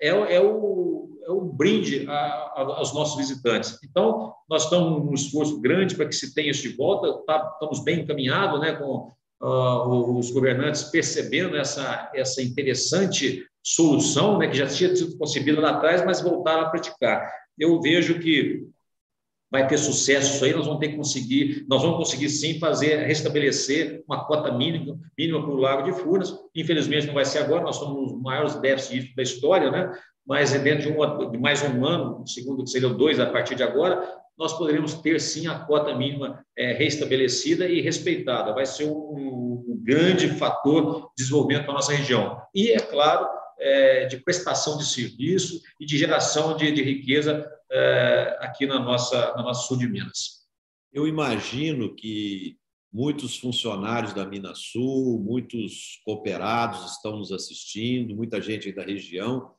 [0.00, 3.78] é, é, o, é um brinde a, a, aos nossos visitantes.
[3.84, 7.82] Então, nós estamos num esforço grande para que se tenha isso de volta, tá, estamos
[7.82, 14.66] bem encaminhados né, com uh, os governantes percebendo essa, essa interessante solução, né, que já
[14.66, 17.28] tinha sido concebida lá atrás, mas voltaram a praticar.
[17.58, 18.68] Eu vejo que
[19.50, 23.06] vai ter sucesso isso aí, nós vamos ter que conseguir, nós vamos conseguir sim fazer,
[23.06, 26.34] restabelecer uma cota mínima, mínima para o Lago de Furnas.
[26.54, 29.92] Infelizmente não vai ser agora, nós somos os maiores déficits da história, né?
[30.26, 33.54] Mas é dentro de, uma, de mais um ano, segundo que seriam dois a partir
[33.54, 34.02] de agora,
[34.36, 38.52] nós poderíamos ter sim a cota mínima é, restabelecida e respeitada.
[38.52, 42.36] Vai ser um, um grande fator de desenvolvimento da nossa região.
[42.52, 43.26] E, é claro,
[43.58, 49.34] é, de prestação de serviço e de geração de, de riqueza é, aqui na nossa,
[49.34, 50.46] na nossa sul de Minas.
[50.92, 52.56] Eu imagino que
[52.92, 59.52] muitos funcionários da Minas Sul, muitos cooperados estão nos assistindo, muita gente da região.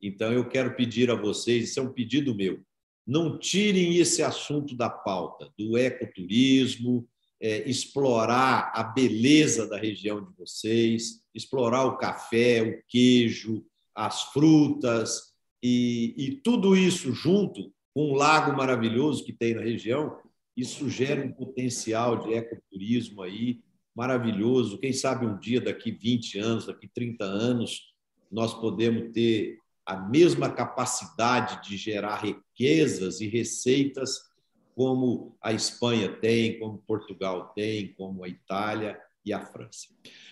[0.00, 2.62] Então, eu quero pedir a vocês, isso é um pedido meu,
[3.06, 7.08] não tirem esse assunto da pauta, do ecoturismo,
[7.40, 15.33] é, explorar a beleza da região de vocês, explorar o café, o queijo, as frutas
[15.66, 20.18] e, e tudo isso junto com um lago maravilhoso que tem na região,
[20.54, 23.62] isso gera um potencial de ecoturismo aí
[23.96, 24.76] maravilhoso.
[24.76, 27.94] Quem sabe um dia, daqui 20 anos, daqui 30 anos,
[28.30, 34.18] nós podemos ter a mesma capacidade de gerar riquezas e receitas
[34.74, 39.88] como a Espanha tem, como Portugal tem, como a Itália e a França.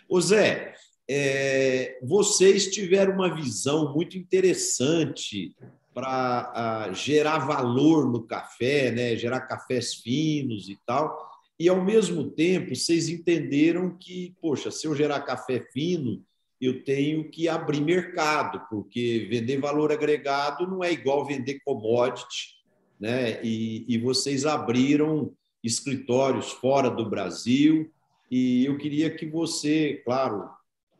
[0.08, 0.74] Ô Zé,
[1.08, 5.54] é, vocês tiveram uma visão muito interessante
[5.94, 9.16] para gerar valor no café, né?
[9.16, 11.30] gerar cafés finos e tal.
[11.58, 16.24] E, ao mesmo tempo, vocês entenderam que, poxa, se eu gerar café fino,
[16.60, 22.62] eu tenho que abrir mercado, porque vender valor agregado não é igual vender commodity
[23.02, 23.40] né?
[23.42, 27.90] E, e vocês abriram escritórios fora do Brasil
[28.34, 30.48] e eu queria que você, claro,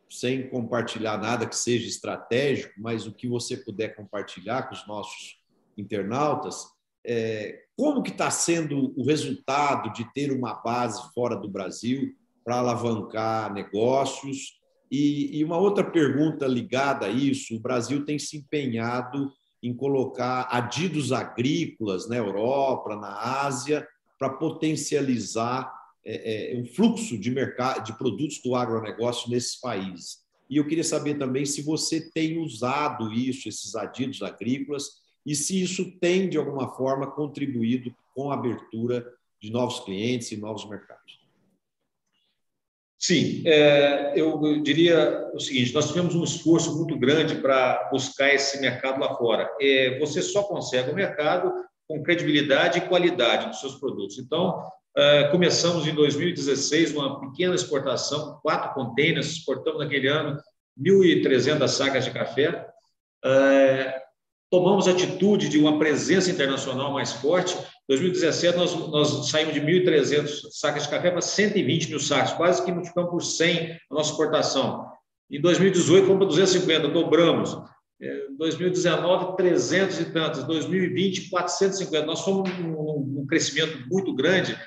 [0.07, 5.39] sem compartilhar nada que seja estratégico, mas o que você puder compartilhar com os nossos
[5.75, 6.67] internautas,
[7.03, 12.13] é, como que está sendo o resultado de ter uma base fora do Brasil
[12.45, 14.59] para alavancar negócios?
[14.91, 20.47] E, e uma outra pergunta ligada a isso: o Brasil tem se empenhado em colocar
[20.51, 23.87] adidos agrícolas na Europa, na Ásia,
[24.19, 30.23] para potencializar é, é, um fluxo de mercado de produtos do agronegócio nesses países.
[30.49, 35.61] E eu queria saber também se você tem usado isso, esses adidos agrícolas, e se
[35.61, 39.05] isso tem, de alguma forma, contribuído com a abertura
[39.41, 41.23] de novos clientes e novos mercados.
[42.99, 48.61] Sim, é, eu, diria o seguinte: nós tivemos um esforço muito grande para buscar esse
[48.61, 49.49] mercado lá fora.
[49.59, 51.51] É, você só consegue o mercado
[51.85, 54.17] com credibilidade e qualidade dos seus produtos.
[54.17, 54.82] Então, é,
[55.31, 60.37] começamos em 2016 uma pequena exportação, quatro containers, exportamos naquele ano
[60.79, 62.67] 1.300 sacas de café.
[63.25, 64.01] É,
[64.51, 70.83] tomamos atitude de uma presença internacional mais forte 2017, nós, nós saímos de 1.300 sacas
[70.83, 74.87] de café para 120 mil sacos, quase que multiplicamos por 100 a nossa exportação.
[75.29, 77.57] Em 2018, fomos para 250, dobramos.
[77.99, 80.43] Em 2019, 300 e tantos.
[80.45, 82.05] 2020, 450.
[82.05, 84.57] Nós fomos um, um crescimento muito grande,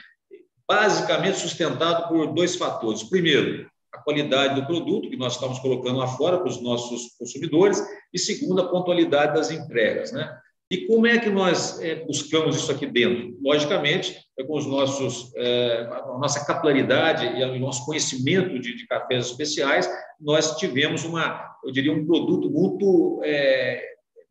[0.69, 3.03] basicamente sustentado por dois fatores.
[3.03, 7.83] Primeiro, a qualidade do produto que nós estamos colocando lá fora para os nossos consumidores,
[8.13, 10.13] e segundo, a pontualidade das entregas.
[10.13, 10.39] Né?
[10.71, 13.39] E como é que nós é, buscamos isso aqui dentro?
[13.41, 18.87] Logicamente, é com os nossos, é, a nossa capilaridade e o nosso conhecimento de, de,
[18.87, 19.89] cafés especiais,
[20.21, 23.81] nós tivemos uma, eu diria, um produto muito, é,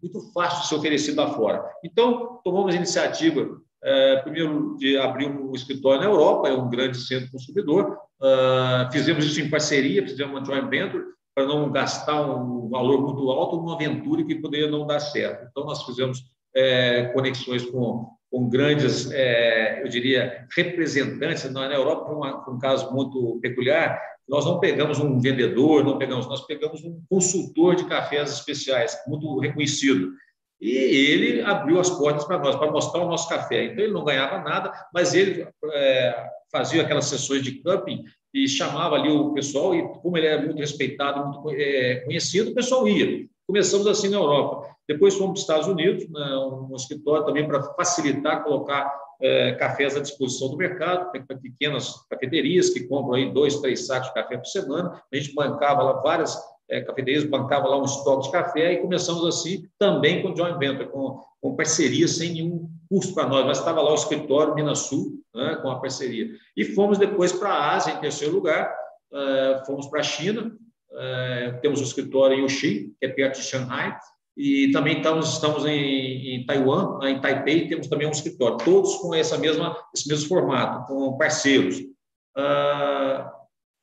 [0.02, 1.64] muito fácil de ser oferecido lá fora.
[1.84, 3.48] Então, tomamos a iniciativa,
[3.86, 9.24] é, primeiro, de abrir um escritório na Europa, é um grande centro consumidor, uh, fizemos
[9.24, 11.04] isso em parceria, fizemos uma joint venture,
[11.36, 15.48] para não gastar um valor muito alto numa aventura que poderia não dar certo.
[15.52, 16.24] Então, nós fizemos
[16.56, 21.44] é, conexões com, com grandes, é, eu diria, representantes.
[21.52, 26.42] Na Europa, foi um caso muito peculiar, nós não pegamos um vendedor, não pegamos, nós
[26.48, 30.12] pegamos um consultor de cafés especiais, muito reconhecido.
[30.60, 33.66] E ele abriu as portas para nós, para mostrar o nosso café.
[33.66, 38.96] Então, ele não ganhava nada, mas ele é, fazia aquelas sessões de camping e chamava
[38.96, 43.28] ali o pessoal, e como ele era muito respeitado, muito é, conhecido, o pessoal ia.
[43.48, 44.76] Começamos assim na Europa.
[44.88, 48.92] Depois fomos para os Estados Unidos, né, um escritório também para facilitar, colocar
[49.22, 54.10] é, cafés à disposição do mercado, para pequenas cafeterias que compram aí dois, três sacos
[54.10, 55.02] de café por semana.
[55.12, 56.38] A gente bancava lá várias
[56.70, 60.90] é, cafeterias, bancava lá um estoque de café e começamos assim também com joint venture,
[60.90, 63.46] com, com parceria sem nenhum custo para nós.
[63.46, 66.30] Mas estava lá o escritório Minas Sul, né, com a parceria.
[66.56, 68.74] E fomos depois para a Ásia, em terceiro lugar,
[69.12, 70.52] uh, fomos para a China,
[70.92, 73.96] uh, temos um escritório em Uxi, que é perto de Shanghai,
[74.38, 79.14] e também estamos, estamos em, em Taiwan, em Taipei, temos também um escritório, todos com
[79.16, 81.82] essa mesma, esse mesmo formato, com parceiros.
[82.36, 83.35] Ah,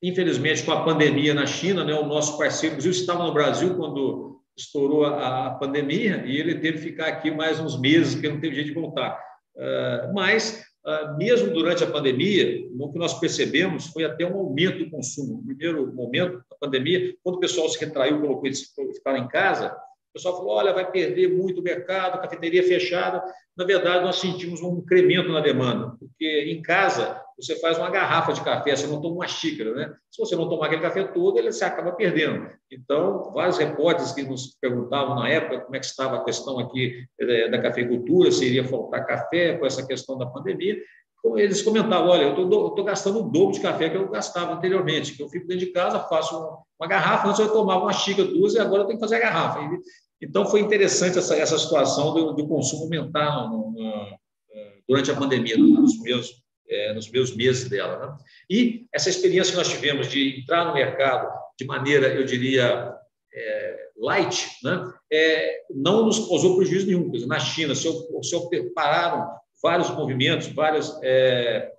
[0.03, 4.41] infelizmente, com a pandemia na China, né, o nosso parceiro, inclusive, estava no Brasil quando
[4.57, 8.55] estourou a, pandemia e ele teve que ficar aqui mais uns meses, porque não teve
[8.55, 9.19] jeito de voltar.
[9.57, 14.79] Ah, mas ah, mesmo durante a pandemia, o que nós percebemos foi até um aumento
[14.79, 15.39] do consumo.
[15.39, 18.51] No primeiro momento da pandemia, quando o pessoal se retraiu, colocou
[18.95, 23.23] ficar em casa, o pessoal falou: olha, vai perder muito o mercado, cafeteria fechada.
[23.57, 28.33] Na verdade, nós sentimos um incremento na demanda, porque em casa você faz uma garrafa
[28.33, 29.95] de café, você não toma uma xícara, né?
[30.11, 32.49] Se você não tomar aquele café todo, ele se acaba perdendo.
[32.71, 37.05] Então, vários repórteres que nos perguntavam na época como é que estava a questão aqui
[37.21, 40.77] eh, da cafeicultura, se iria faltar café com essa questão da pandemia,
[41.37, 45.23] eles comentavam, olha, eu estou gastando o dobro de café que eu gastava anteriormente, que
[45.23, 46.37] eu fico dentro de casa, faço
[46.81, 49.21] uma, garrafa, antes eu tomava uma xícara, duas, e agora eu tenho que fazer a
[49.21, 49.61] garrafa.
[50.21, 54.19] Então, foi interessante essa, essa situação do, do consumo aumentar no, no,
[54.89, 56.43] durante a pandemia, nos meus,
[56.73, 57.99] é, nos meus meses dela.
[57.99, 58.17] Né?
[58.51, 62.95] E essa experiência que nós tivemos de entrar no mercado de maneira, eu diria,
[63.35, 64.93] é, light, né?
[65.11, 67.11] É, não nos causou prejuízo nenhum.
[67.27, 69.31] Na China, se, eu, se eu pararam
[69.63, 71.71] vários movimentos, várias é,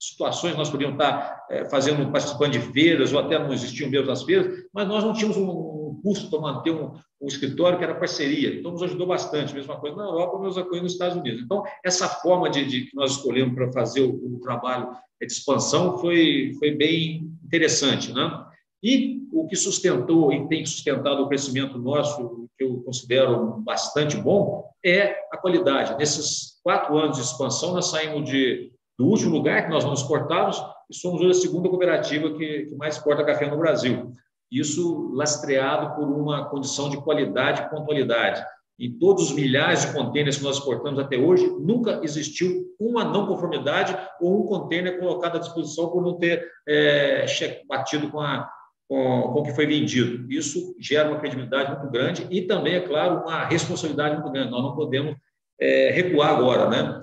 [0.00, 4.22] situações, nós podíamos estar é, fazendo, participando de feiras, ou até não existiam mesmo as
[4.22, 5.73] feiras, mas nós não tínhamos um
[6.04, 8.54] custo para manter um, um, escritório que era parceria.
[8.54, 9.54] Então, nos ajudou bastante.
[9.54, 11.40] Mesma coisa na Europa, mesma coisa nos Estados Unidos.
[11.40, 15.96] Então, essa forma de, de que nós escolhemos para fazer o, o, trabalho de expansão
[15.96, 18.12] foi, foi bem interessante.
[18.12, 18.44] Né?
[18.82, 24.68] E o que sustentou e tem sustentado o crescimento nosso, que eu considero bastante bom,
[24.84, 25.96] é a qualidade.
[25.96, 30.62] Nesses quatro anos de expansão, nós saímos de, do último lugar que nós não exportávamos
[30.90, 34.12] e somos hoje a segunda cooperativa que, que mais exporta café no Brasil.
[34.54, 38.40] Isso lastreado por uma condição de qualidade e pontualidade.
[38.78, 43.26] Em todos os milhares de contêineres que nós exportamos até hoje, nunca existiu uma não
[43.26, 47.26] conformidade ou um contêiner colocado à disposição por não ter é,
[47.68, 48.48] batido com, a,
[48.88, 50.30] com, com o que foi vendido.
[50.32, 54.52] Isso gera uma credibilidade muito grande e também, é claro, uma responsabilidade muito grande.
[54.52, 55.16] Nós não podemos
[55.60, 57.02] é, recuar agora, né?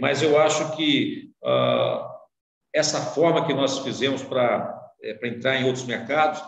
[0.00, 2.06] Mas eu acho que ah,
[2.74, 6.42] essa forma que nós fizemos para é, entrar em outros mercados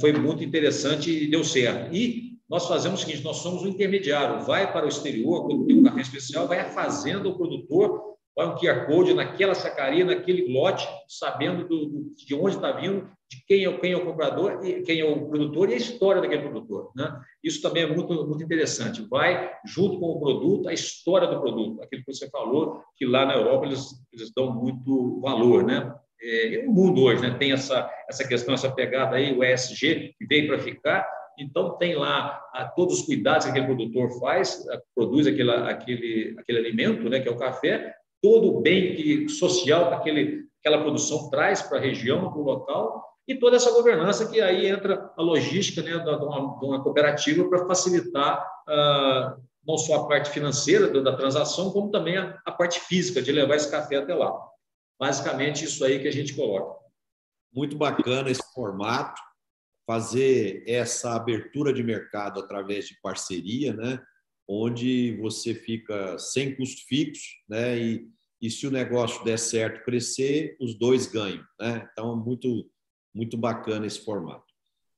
[0.00, 1.94] foi muito interessante e deu certo.
[1.94, 5.78] E nós fazemos o seguinte: nós somos um intermediário, vai para o exterior, quando tem
[5.78, 10.52] um café especial, vai à fazenda o produtor, vai um QR Code naquela sacaria, naquele
[10.52, 15.00] lote, sabendo do, de onde está vindo, de quem é, quem é o comprador, quem
[15.00, 16.92] é o produtor e a história daquele produtor.
[16.94, 17.18] Né?
[17.42, 19.02] Isso também é muito, muito interessante.
[19.08, 21.82] Vai junto com o produto, a história do produto.
[21.82, 25.64] Aquilo que você falou, que lá na Europa eles, eles dão muito valor.
[25.64, 25.92] Né?
[26.22, 30.26] É, o mundo hoje né, tem essa, essa questão, essa pegada aí, o ESG, que
[30.26, 31.06] veio para ficar.
[31.38, 36.36] Então, tem lá a, todos os cuidados que aquele produtor faz, a, produz aquele, aquele,
[36.38, 40.82] aquele alimento, né, que é o café, todo o bem que, social que aquele, aquela
[40.82, 45.12] produção traz para a região, para o local, e toda essa governança que aí entra
[45.16, 49.36] a logística né, de, uma, de uma cooperativa para facilitar ah,
[49.66, 53.32] não só a parte financeira da, da transação, como também a, a parte física de
[53.32, 54.32] levar esse café até lá.
[54.98, 56.80] Basicamente, isso aí que a gente coloca.
[57.52, 59.20] Muito bacana esse formato,
[59.86, 64.02] fazer essa abertura de mercado através de parceria, né?
[64.48, 67.78] onde você fica sem custo fixo, né?
[67.78, 68.08] E,
[68.40, 71.88] e se o negócio der certo, crescer, os dois ganham, né?
[71.92, 72.70] Então, muito,
[73.14, 74.44] muito bacana esse formato.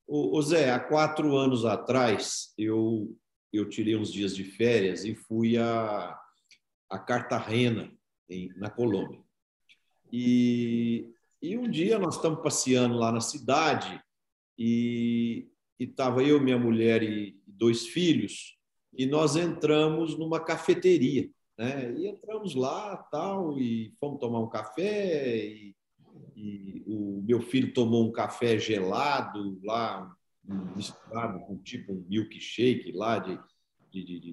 [0.07, 3.15] O, Zé, há quatro anos atrás, eu,
[3.53, 6.19] eu tirei uns dias de férias e fui a,
[6.91, 7.93] a Cartagena,
[8.29, 9.21] em, na Colômbia.
[10.13, 14.03] E, e um dia nós estamos passeando lá na cidade
[14.59, 15.49] e
[15.79, 18.57] estava eu, minha mulher e dois filhos,
[18.93, 21.93] e nós entramos numa cafeteria, né?
[21.97, 25.77] E entramos lá, tal, e fomos tomar um café, e,
[26.35, 30.13] e o meu filho tomou um café gelado lá,
[30.75, 33.39] misturado com tipo um milkshake lá de,
[33.91, 34.33] de, de, de,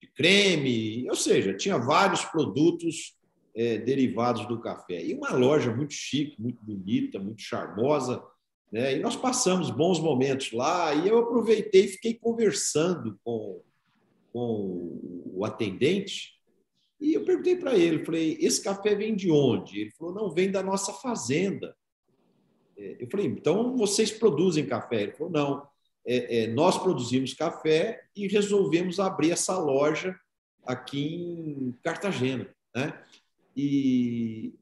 [0.00, 3.17] de creme, ou seja, tinha vários produtos
[3.58, 5.04] é, derivados do café.
[5.04, 8.22] E uma loja muito chique, muito bonita, muito charmosa,
[8.70, 8.96] né?
[8.96, 13.60] E nós passamos bons momentos lá e eu aproveitei e fiquei conversando com,
[14.32, 15.00] com
[15.34, 16.38] o atendente
[17.00, 19.80] e eu perguntei para ele, falei, esse café vem de onde?
[19.80, 21.74] Ele falou, não, vem da nossa fazenda.
[22.76, 25.02] É, eu falei, então vocês produzem café?
[25.02, 25.68] Ele falou, não,
[26.06, 30.18] é, é, nós produzimos café e resolvemos abrir essa loja
[30.66, 32.48] aqui em Cartagena.
[32.74, 32.92] Né?
[33.60, 34.54] E,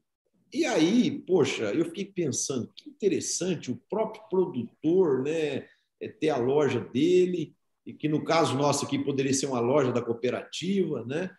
[0.51, 5.67] e aí, poxa, eu fiquei pensando, que interessante, o próprio produtor, né?
[6.01, 9.91] é, ter a loja dele, e que no caso nosso aqui poderia ser uma loja
[9.91, 11.29] da cooperativa, né?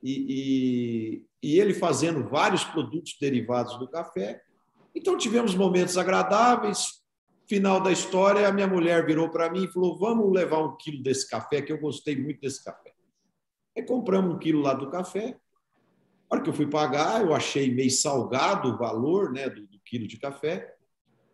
[0.00, 4.40] E, e, e ele fazendo vários produtos derivados do café.
[4.94, 7.02] Então tivemos momentos agradáveis.
[7.48, 11.02] Final da história, a minha mulher virou para mim e falou: Vamos levar um quilo
[11.02, 12.92] desse café, que eu gostei muito desse café.
[13.76, 15.36] Aí compramos um quilo lá do café.
[16.30, 20.06] Hora que eu fui pagar, eu achei meio salgado o valor né, do, do quilo
[20.06, 20.74] de café.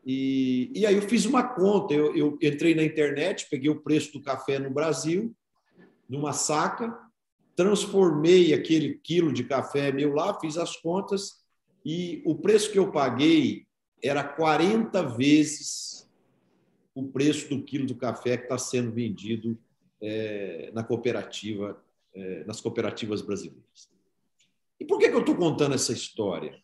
[0.06, 1.94] E, e aí eu fiz uma conta.
[1.94, 5.34] Eu, eu entrei na internet, peguei o preço do café no Brasil,
[6.08, 6.96] numa saca,
[7.56, 11.44] transformei aquele quilo de café meu lá, fiz as contas
[11.84, 13.66] e o preço que eu paguei
[14.02, 16.08] era 40 vezes
[16.94, 19.58] o preço do quilo do café que está sendo vendido
[20.00, 21.82] é, na cooperativa,
[22.14, 23.93] é, nas cooperativas brasileiras.
[24.80, 26.62] E por que, que eu estou contando essa história?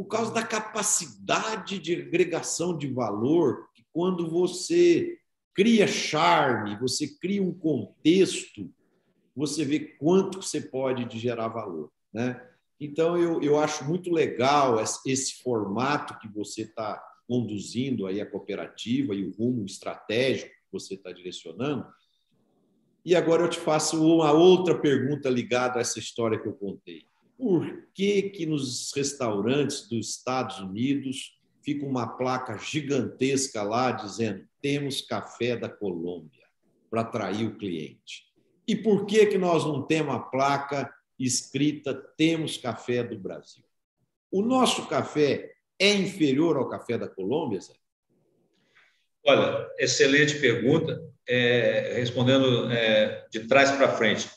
[0.00, 5.18] por causa da capacidade de agregação de valor, que quando você
[5.52, 8.72] cria charme, você cria um contexto,
[9.36, 11.92] você vê quanto você pode gerar valor.
[12.10, 12.42] Né?
[12.80, 16.98] Então, eu, eu acho muito legal esse formato que você está
[17.28, 21.86] conduzindo aí a cooperativa e o rumo estratégico que você está direcionando.
[23.04, 27.09] E agora eu te faço uma outra pergunta ligada a essa história que eu contei
[27.40, 35.00] por que, que nos restaurantes dos Estados Unidos fica uma placa gigantesca lá dizendo temos
[35.00, 36.44] café da Colômbia
[36.90, 38.26] para atrair o cliente?
[38.68, 43.64] E por que, que nós não temos a placa escrita temos café do Brasil?
[44.30, 47.72] O nosso café é inferior ao café da Colômbia, Zé?
[49.26, 51.02] Olha, excelente pergunta.
[51.26, 54.28] É, respondendo é, de trás para frente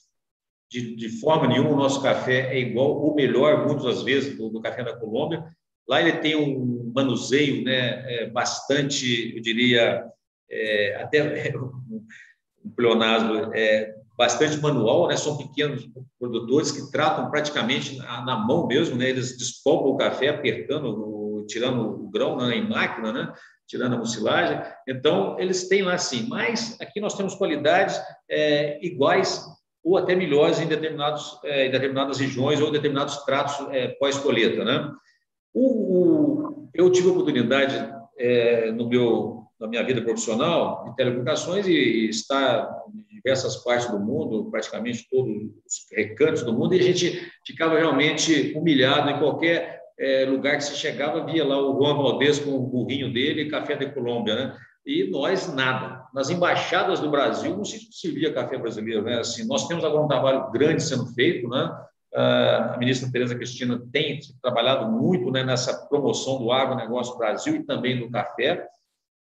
[0.74, 4.50] de, de, forma nenhuma o nosso café é igual ou melhor, muitas das vezes, do,
[4.50, 5.46] do café da Colômbia.
[5.88, 10.04] Lá ele tem um manuseio né, é, bastante, eu diria,
[10.50, 11.54] é, até
[12.66, 15.16] um pleonasmo, é, bastante manual, né?
[15.16, 15.88] são pequenos
[16.20, 19.10] produtores que tratam praticamente na, na mão mesmo, né?
[19.10, 23.34] eles despolpam o café apertando, tirando o grão né, em máquina, né?
[23.68, 24.60] tirando a mucilagem.
[24.88, 29.46] Então, eles têm lá sim, mas aqui nós temos qualidades é, iguais
[29.84, 34.64] ou até melhores em, determinados, é, em determinadas regiões ou determinados tratos é, pós-colheita.
[34.64, 34.92] Né?
[35.54, 41.68] O, o, eu tive a oportunidade, é, no meu, na minha vida profissional, de telecomunicações
[41.68, 46.84] e estar em diversas partes do mundo, praticamente todos os recantos do mundo, e a
[46.84, 51.96] gente ficava realmente humilhado em qualquer é, lugar que se chegava, via lá o Juan
[51.96, 54.58] Valdez com o burrinho dele, café de Colômbia, né?
[54.86, 56.03] e nós nada.
[56.14, 59.20] Nas embaixadas do Brasil não se servia café brasileiro, né?
[59.20, 61.76] Assim, nós temos agora um trabalho grande sendo feito, né?
[62.16, 67.64] Ah, a ministra Tereza Cristina tem trabalhado muito né, nessa promoção do agronegócio Brasil e
[67.64, 68.68] também do café.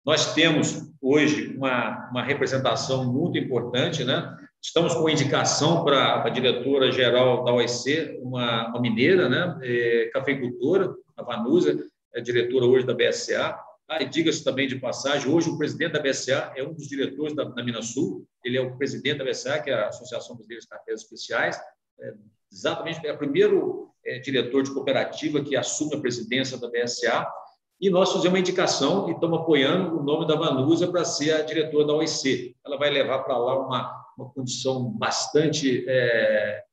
[0.04, 4.36] Nós temos hoje uma, uma representação muito importante, né?
[4.62, 9.58] Estamos com indicação para a diretora-geral da OEC, uma, uma mineira, né?
[9.62, 11.78] É, cafeicultora, a Vanusa,
[12.14, 13.58] é diretora hoje da BSA,
[13.88, 17.34] ah, e diga-se também de passagem, hoje o presidente da BSA é um dos diretores
[17.34, 20.62] da, da Minas Sul, ele é o presidente da BSA, que é a Associação Brasileira
[20.62, 21.60] de Cafés Especiais,
[22.00, 22.14] é,
[22.50, 27.26] exatamente, é o primeiro é, diretor de cooperativa que assume a presidência da BSA,
[27.80, 31.42] e nós fizemos uma indicação e estamos apoiando o nome da Vanusa para ser a
[31.42, 32.56] diretora da OIC.
[32.64, 36.63] Ela vai levar para lá uma, uma condição bastante é,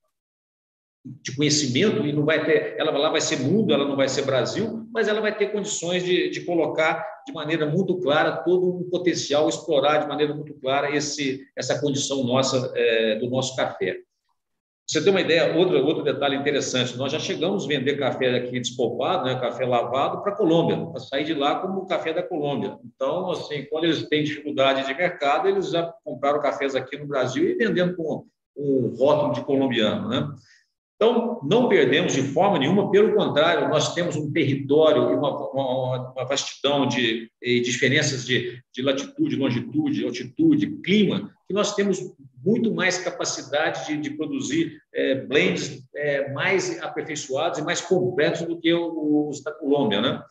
[1.03, 4.23] de conhecimento e não vai ter, ela lá vai ser mundo, ela não vai ser
[4.23, 8.89] Brasil, mas ela vai ter condições de, de colocar de maneira muito clara todo um
[8.89, 13.97] potencial, explorar de maneira muito clara esse, essa condição nossa é, do nosso café.
[14.87, 18.59] Você tem uma ideia, outro, outro detalhe interessante, nós já chegamos a vender café aqui
[18.59, 22.21] despolpado, né, café lavado, para a Colômbia, para sair de lá como o café da
[22.21, 22.77] Colômbia.
[22.83, 27.49] Então, assim, quando eles têm dificuldade de mercado, eles já compraram cafés aqui no Brasil
[27.49, 28.25] e vendendo com
[28.57, 30.27] um rótulo de colombiano, né?
[31.01, 36.11] Então, não perdemos de forma nenhuma, pelo contrário, nós temos um território e uma, uma,
[36.11, 41.99] uma vastidão de, diferenças de, de, latitude, longitude, altitude, clima, que nós temos
[42.45, 48.59] muito mais capacidade de, de produzir é, blends é, mais aperfeiçoados e mais completos do
[48.59, 50.21] que os da Colômbia, né?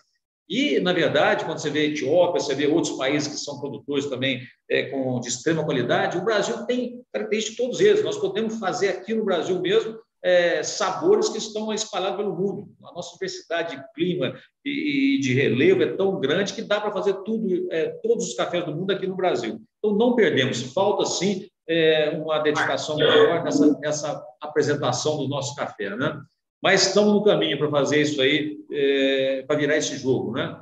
[0.49, 4.41] E, na verdade, quando você vê Etiópia, você vê outros países que são produtores também
[4.69, 8.05] é, com, de extrema qualidade, o Brasil tem características de todos eles.
[8.05, 12.69] Nós podemos fazer aqui no Brasil mesmo é, sabores que estão espalhados pelo mundo.
[12.85, 17.15] A nossa diversidade de clima e, de relevo é tão grande que dá para fazer
[17.25, 19.61] tudo, é, todos os cafés do mundo aqui no Brasil.
[19.79, 20.63] Então, não perdemos.
[20.73, 25.97] Falta, sim, é, uma dedicação maior nessa, nessa apresentação do nosso café.
[25.97, 26.21] Né?
[26.63, 30.33] Mas estamos no caminho para fazer isso aí, é, para virar esse jogo.
[30.33, 30.61] Né?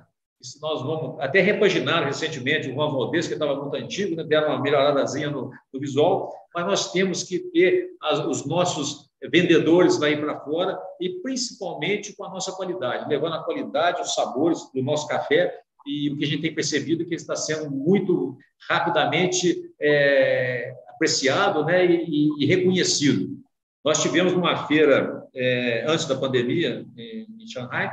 [0.61, 4.22] nós vamos até repaginar recentemente o Juan Valdez, que estava muito antigo, né?
[4.22, 9.98] deram uma melhoradazinha no, no visual, mas nós temos que ter as, os nossos vendedores
[9.98, 14.82] daí para fora e principalmente com a nossa qualidade, levando a qualidade, os sabores do
[14.82, 18.36] nosso café e o que a gente tem percebido é que está sendo muito
[18.68, 23.38] rapidamente é, apreciado né, e, e, reconhecido.
[23.84, 27.90] Nós tivemos uma feira é, antes da pandemia em, Shanghai,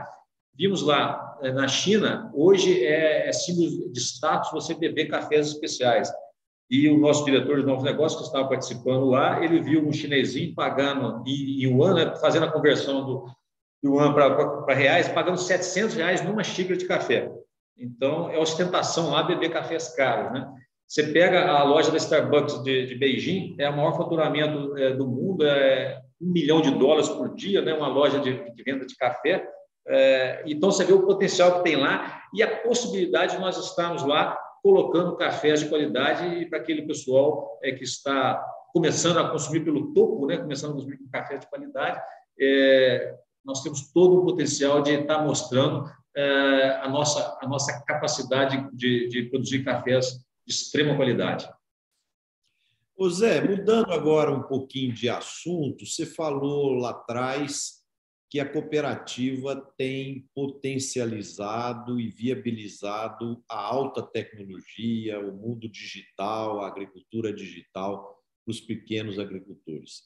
[0.53, 6.11] vimos lá é, na China, hoje é, é símbolo de status você beber cafés especiais.
[6.69, 10.53] E o nosso diretor de novos negócios, que estava participando lá, ele viu um chinesinho
[10.55, 13.25] pagando em yuan, né, fazendo a conversão do
[13.83, 17.31] yuan para reais, pagando 700 reais numa xícara de café.
[17.77, 20.49] Então, é ostentação lá beber cafés caros, né?
[20.87, 25.07] Você pega a loja da Starbucks de, de Beijing, é o maior faturamento é, do
[25.07, 27.73] mundo, é um milhão de dólares por dia, né?
[27.73, 29.47] Uma loja de, de venda de café.
[29.87, 34.03] É, então, você vê o potencial que tem lá e a possibilidade de nós estarmos
[34.03, 38.43] lá colocando cafés de qualidade para aquele pessoal é, que está
[38.73, 40.37] começando a consumir pelo topo, né?
[40.37, 42.01] começando a consumir com café de qualidade.
[42.41, 48.67] É, nós temos todo o potencial de estar mostrando é, a, nossa, a nossa capacidade
[48.73, 51.47] de, de produzir cafés de extrema qualidade.
[52.97, 57.84] Ô Zé, mudando agora um pouquinho de assunto, você falou lá atrás
[58.35, 67.31] que a cooperativa tem potencializado e viabilizado a alta tecnologia, o mundo digital, a agricultura
[67.31, 70.01] digital para os pequenos agricultores.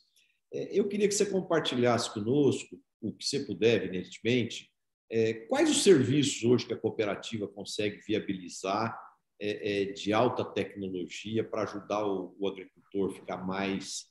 [0.54, 4.70] É, eu queria que você compartilhasse conosco, o que você puder, evidentemente,
[5.12, 8.96] é, quais os serviços hoje que a cooperativa consegue viabilizar
[9.42, 14.06] é, de alta tecnologia para ajudar o, agricultor a ficar mais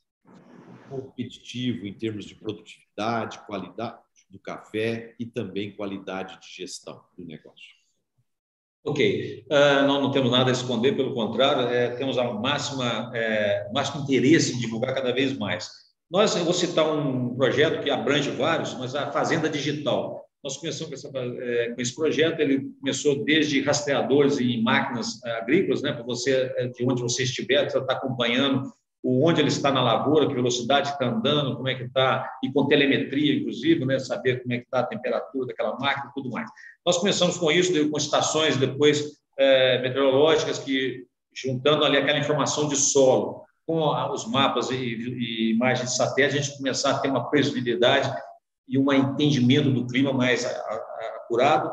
[0.88, 7.78] competitivo em termos de produtividade, qualidade do café e também qualidade de gestão do negócio.
[8.84, 13.68] Ok, uh, nós não temos nada a esconder, pelo contrário, é, temos a máxima, é,
[13.72, 15.68] máximo interesse em divulgar cada vez mais.
[16.10, 20.24] Nós, eu vou citar um projeto que abrange vários, mas a Fazenda Digital.
[20.42, 25.32] Nós começamos com, essa, é, com esse projeto, ele começou desde rastreadores em máquinas é,
[25.32, 28.72] agrícolas, né, para você, é, de onde você estiver, você está acompanhando
[29.04, 32.66] onde ele está na lavoura, que velocidade está andando, como é que está, e com
[32.66, 36.50] telemetria, inclusive, né, saber como é que está a temperatura daquela máquina e tudo mais.
[36.84, 42.76] Nós começamos com isso, com estações depois é, meteorológicas, que juntando ali aquela informação de
[42.76, 47.28] solo com os mapas e, e imagens de satélite, a gente começar a ter uma
[47.30, 48.10] previsibilidade
[48.66, 50.44] e um entendimento do clima mais
[51.24, 51.70] acurado.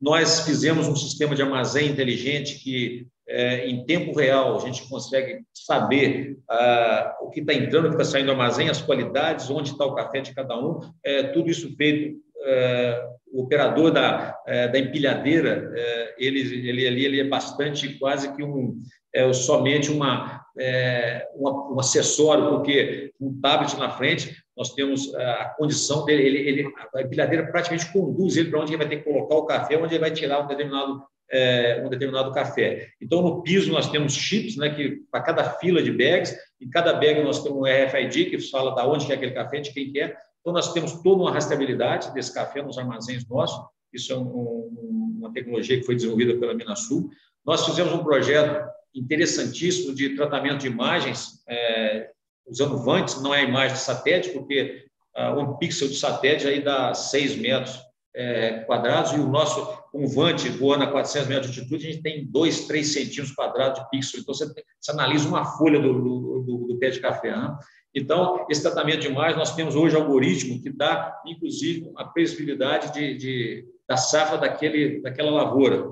[0.00, 5.40] Nós fizemos um sistema de armazém inteligente que é, em tempo real, a gente consegue
[5.54, 9.70] saber ah, o que está entrando, o que está saindo do armazém, as qualidades, onde
[9.70, 12.20] está o café de cada um, é, tudo isso feito.
[12.44, 18.30] É, o operador da, é, da empilhadeira, é, ele, ele, ele, ele é bastante quase
[18.36, 18.82] que um,
[19.14, 25.54] é, somente uma, é, uma, um acessório, porque um tablet na frente, nós temos a
[25.56, 29.10] condição dele, ele, ele, a empilhadeira praticamente conduz ele para onde ele vai ter que
[29.10, 31.02] colocar o café, onde ele vai tirar um determinado
[31.32, 32.90] é, um determinado café.
[33.00, 36.92] Então, no piso, nós temos chips, né, que para cada fila de bags, em cada
[36.92, 39.92] bag nós temos um RFID, que fala da onde é aquele café, de quem.
[39.98, 40.14] É.
[40.40, 43.64] Então, nós temos toda uma rastreabilidade desse café nos armazéns nossos.
[43.92, 47.10] Isso é um, uma tecnologia que foi desenvolvida pela Minasul.
[47.44, 52.10] Nós fizemos um projeto interessantíssimo de tratamento de imagens, é,
[52.46, 54.84] usando VANTs, não é imagem de satélite, porque
[55.16, 57.80] uh, um pixel de satélite aí dá 6 metros
[58.14, 62.02] é, quadrados e o nosso um Vante voando a 400 metros de altitude, a gente
[62.02, 64.20] tem 2, 3 centímetros quadrados de pixel.
[64.20, 64.46] Então, você,
[64.80, 67.36] você analisa uma folha do, do, do, do pé de café.
[67.36, 67.58] Né?
[67.94, 73.16] Então, esse tratamento de imagem, nós temos hoje algoritmo que dá, inclusive, a previsibilidade de,
[73.16, 75.86] de, da safra daquele, daquela lavoura.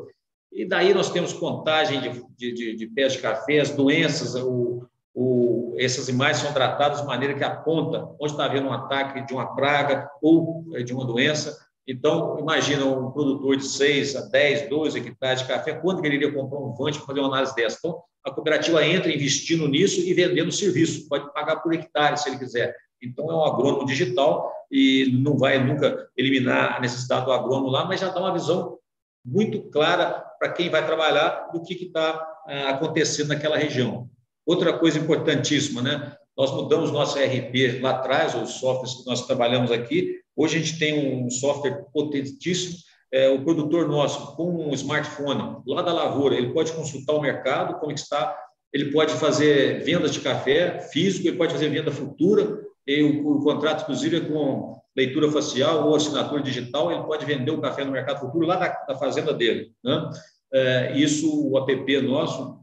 [0.51, 5.77] E daí nós temos contagem de, de, de pés de café, as doenças, o, o,
[5.79, 9.55] essas imagens são tratadas de maneira que aponta onde está havendo um ataque de uma
[9.55, 11.57] praga ou é, de uma doença.
[11.87, 16.33] Então, imagina um produtor de 6 a 10, 12 hectares de café, quanto ele iria
[16.33, 17.79] comprar um vante para fazer uma análise dessa?
[17.79, 22.39] Então, a cooperativa entra investindo nisso e vendendo serviço, pode pagar por hectare se ele
[22.39, 22.75] quiser.
[23.03, 27.85] Então, é um agrônomo digital e não vai nunca eliminar a necessidade do agrônomo lá,
[27.87, 28.79] mas já dá uma visão
[29.25, 34.09] muito clara para quem vai trabalhar do que está é, acontecendo naquela região.
[34.47, 36.17] Outra coisa importantíssima, né?
[36.37, 40.79] Nós mudamos nosso ERP lá atrás, os softwares que nós trabalhamos aqui, Hoje a gente
[40.79, 42.79] tem um software potentíssimo.
[43.13, 47.79] É, o produtor nosso, com um smartphone lá da lavoura, ele pode consultar o mercado,
[47.79, 48.35] como está,
[48.73, 53.45] ele pode fazer vendas de café físico, ele pode fazer venda futura, e o, o
[53.45, 57.93] contrato, inclusive, é com, leitura facial ou assinatura digital, ele pode vender o café no
[57.93, 59.73] mercado futuro lá da, da fazenda dele.
[59.85, 60.11] Né?
[60.55, 62.59] É, isso, o app nosso,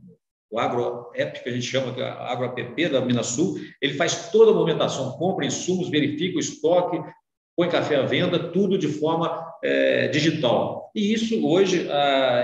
[0.49, 4.49] o Agro App, que a gente chama de Agro App da Minasul, ele faz toda
[4.49, 6.99] a movimentação, compra insumos, verifica o estoque,
[7.57, 10.91] põe café à venda, tudo de forma é, digital.
[10.95, 11.87] E isso hoje,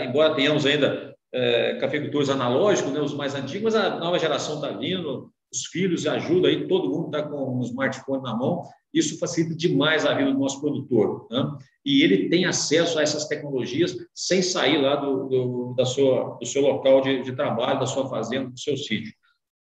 [0.03, 4.69] embora tenhamos ainda é, cafeicultores analógicos, né, os mais antigos, mas a nova geração está
[4.69, 9.55] vindo, os filhos ajudam aí, todo mundo está com um smartphone na mão, isso facilita
[9.55, 11.27] demais a vida do nosso produtor.
[11.29, 11.57] Né?
[11.85, 16.45] E ele tem acesso a essas tecnologias sem sair lá do, do, da sua, do
[16.45, 19.13] seu local de, de trabalho, da sua fazenda, do seu sítio.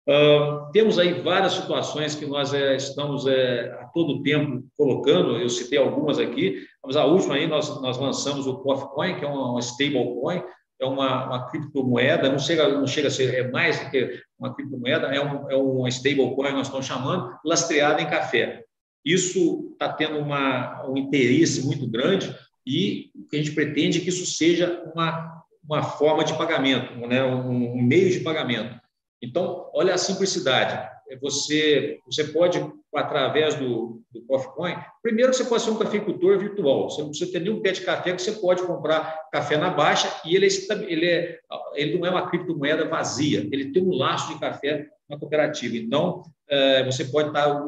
[0.07, 5.47] Uh, temos aí várias situações que nós é, estamos é, a todo tempo colocando, eu
[5.47, 9.51] citei algumas aqui, mas a última aí nós, nós lançamos o Coin, que é uma,
[9.51, 10.41] uma stablecoin,
[10.79, 14.55] é uma, uma criptomoeda, não chega, não chega a ser, é mais do que uma
[14.55, 18.63] criptomoeda, é um, é uma stablecoin, nós estamos chamando, lastreada em café.
[19.05, 22.35] Isso está tendo uma, um interesse muito grande
[22.65, 27.23] e a gente pretende é que isso seja uma, uma forma de pagamento, né?
[27.23, 28.80] um, um meio de pagamento.
[29.21, 30.89] Então, olha a simplicidade.
[31.09, 32.65] É você, você pode,
[32.95, 36.89] através do, do CoffeeCoin, primeiro você pode ser um cafeicultor virtual.
[36.89, 40.09] Você não precisa ter nenhum pé de café que você pode comprar café na baixa
[40.25, 41.39] e ele, é, ele, é,
[41.75, 45.75] ele não é uma criptomoeda vazia, ele tem um laço de café na cooperativa.
[45.75, 47.61] Então, é, você pode estar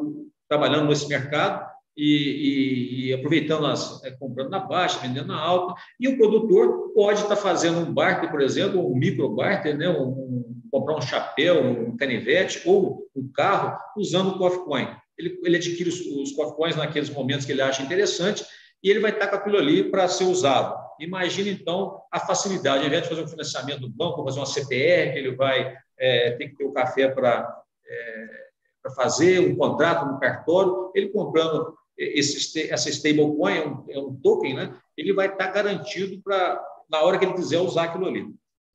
[0.48, 5.80] trabalhando nesse mercado e, e, e aproveitando as, é, comprando na baixa, vendendo na alta,
[6.00, 10.33] e o produtor pode estar fazendo um barter, por exemplo, um micro barter, né, um,
[10.74, 14.88] comprar um chapéu, um canivete ou um carro usando o Coffee Coin.
[15.16, 18.44] Ele, ele adquire os, os Coffee Coins naqueles momentos que ele acha interessante
[18.82, 20.76] e ele vai estar com aquilo ali para ser usado.
[20.98, 22.80] Imagina, então, a facilidade.
[22.80, 26.32] Ao invés de fazer um financiamento do banco, fazer uma CPR, que ele vai é,
[26.32, 32.68] ter que ter o café para é, fazer um contrato no cartório, ele comprando esse,
[32.68, 34.76] essa stablecoin, é um, é um token, né?
[34.96, 36.60] ele vai estar garantido para,
[36.90, 38.26] na hora que ele quiser usar aquilo ali.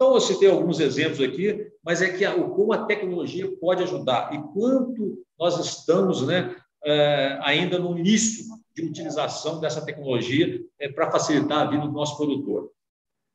[0.01, 4.33] Então, eu citei alguns exemplos aqui, mas é que a, como a tecnologia pode ajudar
[4.33, 11.11] e quanto nós estamos né, é, ainda no início de utilização dessa tecnologia é, para
[11.11, 12.71] facilitar a vida do nosso produtor.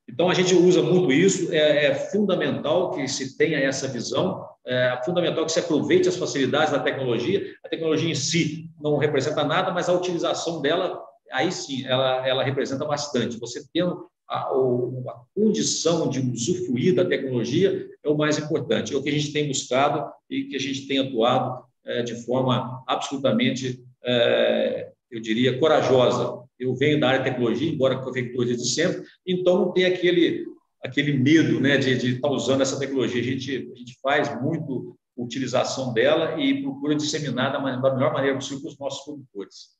[0.08, 4.98] Então, a gente usa muito isso, é, é fundamental que se tenha essa visão, é
[5.04, 7.44] fundamental que se aproveite as facilidades da tecnologia.
[7.62, 10.98] A tecnologia em si não representa nada, mas a utilização dela,
[11.30, 13.38] aí sim, ela, ela representa bastante.
[13.38, 18.94] Você tendo a, a condição de usufruir da tecnologia é o mais importante.
[18.94, 22.14] É o que a gente tem buscado e que a gente tem atuado é, de
[22.24, 26.42] forma absolutamente, é, eu diria, corajosa.
[26.58, 30.46] Eu venho da área de tecnologia, embora conector desde sempre, então não tem aquele,
[30.82, 33.20] aquele medo né, de, de estar usando essa tecnologia.
[33.20, 38.36] A gente, a gente faz muito utilização dela e procura disseminar da, da melhor maneira
[38.36, 39.74] possível para os nossos produtores.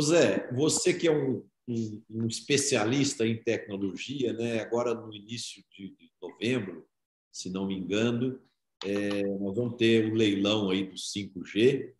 [0.00, 4.60] Zé, você que é um um, especialista em tecnologia, né?
[4.60, 6.86] agora no início de, de novembro,
[7.32, 8.40] se não me engano,
[8.84, 11.92] é, nós vamos ter o um leilão aí do 5G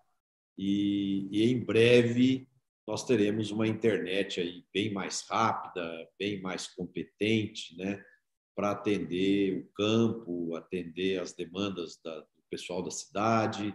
[0.59, 2.47] e, e, em breve
[2.87, 8.05] nós teremos uma internet aí bem mais rápida, bem mais competente, né,
[8.55, 13.75] para atender o campo, atender as demandas da, do pessoal da cidade,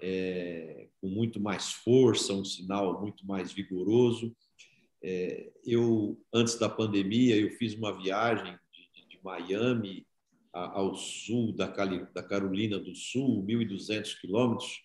[0.00, 4.34] é, com muito mais força, um sinal muito mais vigoroso.
[5.02, 10.06] É, eu, antes da pandemia, eu fiz uma viagem de, de, Miami
[10.52, 14.82] ao sul da, Cali, da Carolina do Sul, 1.200 quilômetros,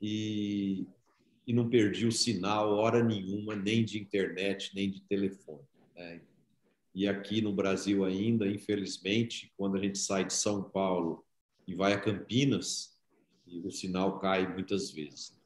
[0.00, 0.86] e,
[1.46, 5.62] e não perdi o sinal hora nenhuma, nem de internet, nem de telefone.
[5.94, 6.20] Né?
[6.94, 11.24] E aqui no Brasil ainda, infelizmente, quando a gente sai de São Paulo
[11.66, 12.98] e vai a Campinas,
[13.46, 15.38] o sinal cai muitas vezes.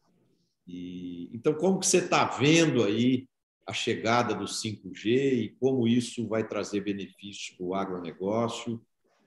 [0.66, 3.28] E, então, como que você está vendo aí
[3.66, 8.80] a chegada do 5G e como isso vai trazer benefícios para o agronegócio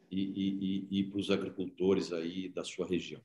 [0.09, 3.21] e, e, e, para os agricultores aí da sua região?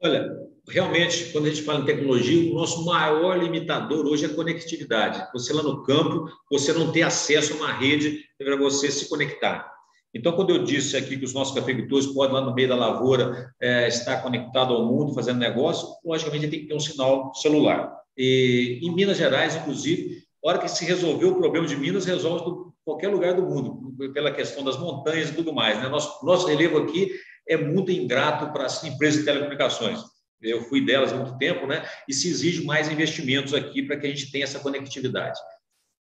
[0.00, 0.30] Olha,
[0.68, 5.26] realmente, quando a gente fala em tecnologia, o nosso maior limitador hoje é a conectividade.
[5.32, 9.68] Você lá no campo, você não tem acesso a uma rede para você se conectar.
[10.14, 13.52] Então, quando eu disse aqui que os nossos cafeicultores podem, lá no meio da lavoura,
[13.60, 17.97] é, estar conectado ao mundo, fazendo negócio, logicamente tem que ter um sinal celular.
[18.18, 22.68] E, em Minas Gerais, inclusive, a hora que se resolveu o problema de Minas, resolve
[22.84, 25.78] qualquer lugar do mundo, pela questão das montanhas e tudo mais.
[25.78, 25.88] Né?
[25.88, 27.12] Nosso, nosso relevo aqui
[27.48, 30.00] é muito ingrato para as empresas de telecomunicações.
[30.42, 31.84] Eu fui delas há muito tempo, né?
[32.08, 35.38] E se exige mais investimentos aqui para que a gente tenha essa conectividade.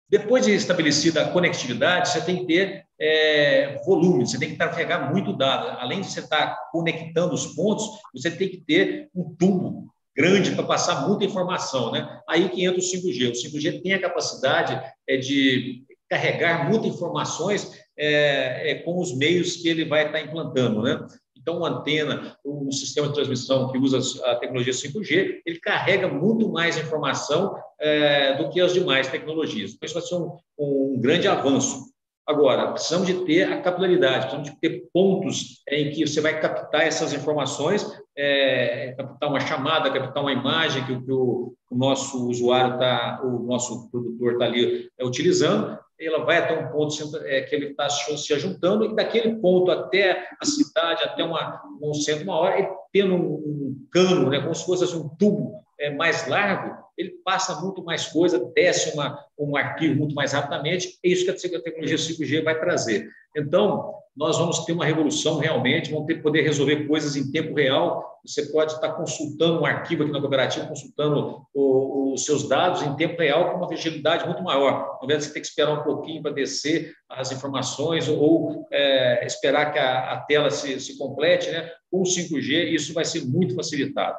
[0.08, 5.10] Depois de estabelecida a conectividade, você tem que ter é, volume, você tem que trafegar
[5.10, 5.78] muito dado.
[5.80, 9.86] Além de você estar conectando os pontos, você tem que ter um tubo
[10.16, 12.20] grande para passar muita informação, né?
[12.28, 13.30] Aí que entra o 5G.
[13.30, 19.56] O 5G tem a capacidade é, de carregar muitas informações é, é, com os meios
[19.56, 21.06] que ele vai estar implantando, né?
[21.36, 26.48] Então, uma antena, um sistema de transmissão que usa a tecnologia 5G, ele carrega muito
[26.50, 29.72] mais informação é, do que as demais tecnologias.
[29.72, 31.84] Então, isso vai ser um, um grande avanço.
[32.26, 36.82] Agora, precisamos de ter a capilaridade, precisamos de ter pontos em que você vai captar
[36.82, 43.20] essas informações, é, captar uma chamada, captar uma imagem que, que o, nosso usuário está,
[43.22, 47.66] o nosso produtor está ali é, utilizando, ela vai até um ponto é, que ele
[47.66, 52.58] está se ajuntando, e daquele ponto até a cidade, até uma, um centro, uma hora,
[52.58, 56.76] ele tendo um, um cano, né, como se fosse assim, um tubo é, mais largo,
[56.96, 61.30] ele passa muito mais coisa, desce uma, um arquivo muito mais rapidamente, é isso que
[61.30, 63.08] a tecnologia 5G vai trazer.
[63.36, 68.18] Então, nós vamos ter uma revolução realmente, vamos ter poder resolver coisas em tempo real.
[68.24, 73.20] Você pode estar consultando um arquivo aqui na cooperativa, consultando os seus dados em tempo
[73.20, 74.96] real com uma agilidade muito maior.
[74.98, 79.26] Ao invés de você ter que esperar um pouquinho para descer as informações ou é,
[79.26, 81.70] esperar que a, a tela se, se complete, né?
[81.90, 84.16] com o 5G isso vai ser muito facilitado.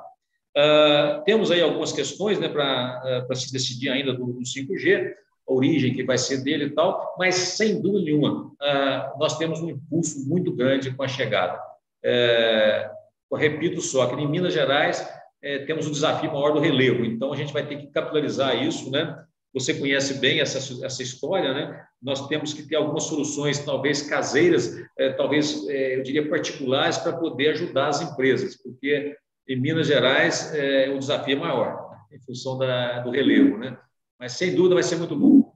[0.57, 5.13] Uh, temos aí algumas questões né, para uh, se decidir ainda do, do 5G
[5.47, 9.61] a origem que vai ser dele e tal, mas sem dúvida nenhuma, ah, nós temos
[9.61, 11.57] um impulso muito grande com a chegada.
[12.03, 12.89] É,
[13.33, 15.07] repito só que em Minas Gerais
[15.41, 18.61] é, temos o um desafio maior do relevo, então a gente vai ter que capitalizar
[18.61, 19.23] isso, né?
[19.53, 21.81] Você conhece bem essa, essa história, né?
[22.01, 27.51] Nós temos que ter algumas soluções, talvez caseiras, é, talvez eu diria particulares, para poder
[27.51, 29.15] ajudar as empresas, porque
[29.47, 30.51] em Minas Gerais
[30.93, 33.77] o desafio é maior, em função da, do relevo, né?
[34.19, 35.53] Mas sem dúvida vai ser muito bom.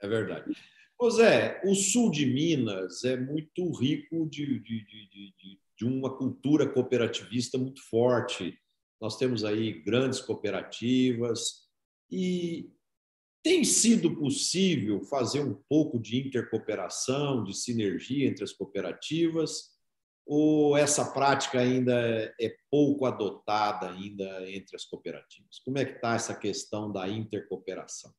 [0.00, 0.52] É verdade.
[1.08, 6.68] Zé, o sul de Minas é muito rico de, de, de, de, de uma cultura
[6.68, 8.58] cooperativista muito forte.
[9.00, 11.68] Nós temos aí grandes cooperativas
[12.10, 12.70] e
[13.42, 19.70] tem sido possível fazer um pouco de intercooperação, de sinergia entre as cooperativas?
[20.26, 21.92] Ou essa prática ainda
[22.40, 25.58] é pouco adotada ainda entre as cooperativas?
[25.64, 28.12] Como é que está essa questão da intercooperação?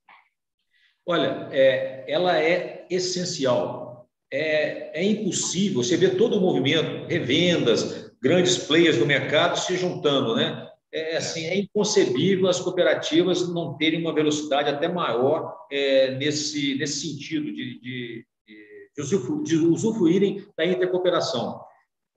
[1.05, 4.09] Olha, é, ela é essencial.
[4.31, 10.35] É, é impossível você ver todo o movimento, revendas, grandes players do mercado se juntando,
[10.35, 10.69] né?
[10.93, 17.07] É, assim, é inconcebível as cooperativas não terem uma velocidade até maior é, nesse, nesse
[17.07, 21.61] sentido de, de, de, de usufruírem da intercooperação.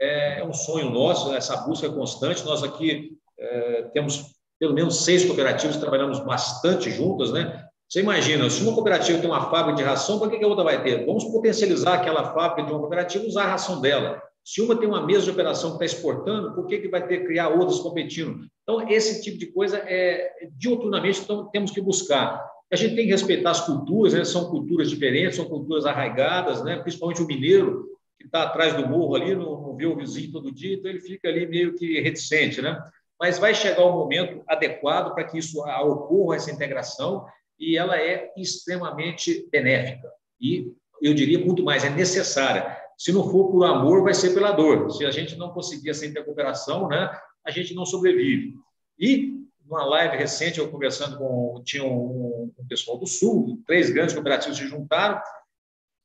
[0.04, 2.44] É, é um sonho nosso, essa busca constante.
[2.44, 7.64] Nós aqui é, temos pelo menos seis cooperativas, trabalhamos bastante juntas, né?
[7.88, 10.82] Você imagina, se uma cooperativa tem uma fábrica de ração, para que a outra vai
[10.82, 11.04] ter?
[11.04, 14.22] Vamos potencializar aquela fábrica de uma cooperativa e usar a ração dela.
[14.44, 17.18] Se uma tem uma mesa de operação que está exportando, por que, que vai ter
[17.18, 18.40] que criar outras competindo?
[18.62, 22.44] Então, esse tipo de coisa é diuturnamente então, temos que buscar.
[22.72, 24.24] A gente tem que respeitar as culturas, né?
[24.24, 26.76] são culturas diferentes, são culturas arraigadas, né?
[26.76, 27.86] principalmente o mineiro,
[28.24, 31.00] que está atrás do morro ali, não, não vê o vizinho todo dia, então ele
[31.00, 32.82] fica ali meio que reticente, né?
[33.20, 37.26] Mas vai chegar o momento adequado para que isso ocorra, essa integração,
[37.58, 40.10] e ela é extremamente benéfica.
[40.40, 40.72] E
[41.02, 42.76] eu diria muito mais, é necessária.
[42.96, 44.90] Se não for por amor, vai ser pela dor.
[44.90, 47.10] Se a gente não conseguir essa intercooperação, né,
[47.44, 48.54] a gente não sobrevive.
[48.98, 49.34] E
[49.66, 54.56] numa live recente, eu conversando com tinha um, um pessoal do Sul, três grandes cooperativas
[54.56, 55.20] se juntaram,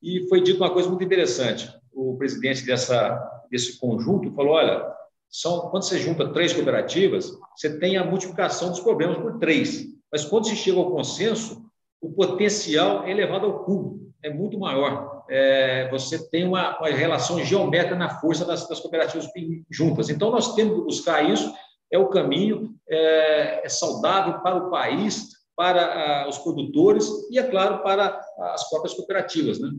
[0.02, 4.86] e foi dito uma coisa muito interessante o presidente dessa, desse conjunto falou: olha,
[5.28, 9.86] são, quando você junta três cooperativas, você tem a multiplicação dos problemas por três.
[10.10, 11.64] Mas quando se chega ao consenso,
[12.00, 15.24] o potencial é elevado ao cubo, é muito maior.
[15.30, 19.28] É, você tem uma, uma, relação geométrica na força das, das, cooperativas
[19.70, 20.10] juntas.
[20.10, 21.54] Então, nós temos que buscar isso,
[21.92, 27.42] é o caminho, é, é saudável para o país, para ah, os produtores e, é
[27.42, 28.20] claro, para
[28.54, 29.60] as próprias cooperativas.
[29.60, 29.70] Né?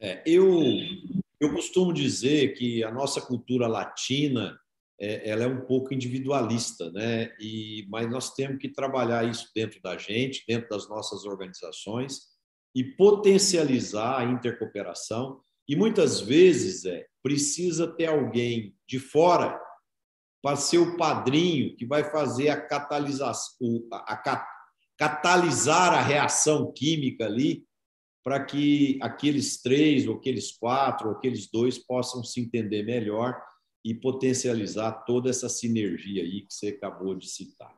[0.00, 0.50] É, eu
[1.40, 4.58] eu costumo dizer que a nossa cultura latina
[4.98, 7.30] é, ela é um pouco individualista, né?
[7.38, 12.20] E, mas nós temos que trabalhar isso dentro da gente, dentro das nossas organizações
[12.74, 15.40] e potencializar a intercooperação.
[15.68, 19.60] E muitas vezes é precisa ter alguém de fora
[20.42, 23.58] para ser o padrinho que vai fazer a catalisação,
[23.92, 24.44] a
[24.96, 27.66] catalisar a reação química ali
[28.26, 33.40] para que aqueles três, ou aqueles quatro, ou aqueles dois possam se entender melhor
[33.84, 37.72] e potencializar toda essa sinergia aí que você acabou de citar.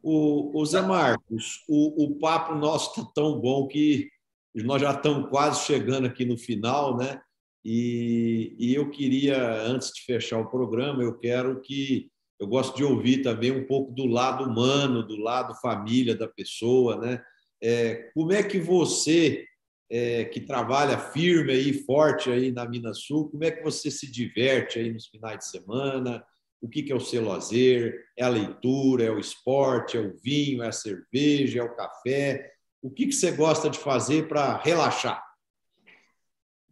[0.00, 4.08] O, o Zé Marcos, o, o papo nosso está tão bom que
[4.54, 7.20] nós já estamos quase chegando aqui no final, né?
[7.64, 12.84] E, e eu queria, antes de fechar o programa, eu quero que eu gosto de
[12.84, 17.20] ouvir também um pouco do lado humano, do lado família da pessoa, né?
[17.60, 19.49] É, como é que você,
[19.90, 24.10] é, que trabalha firme aí, forte aí na Minas Sul, como é que você se
[24.10, 26.24] diverte aí nos finais de semana?
[26.62, 28.04] O que, que é o seu lazer?
[28.16, 32.52] É a leitura, é o esporte, é o vinho, é a cerveja, é o café?
[32.80, 35.22] O que, que você gosta de fazer para relaxar?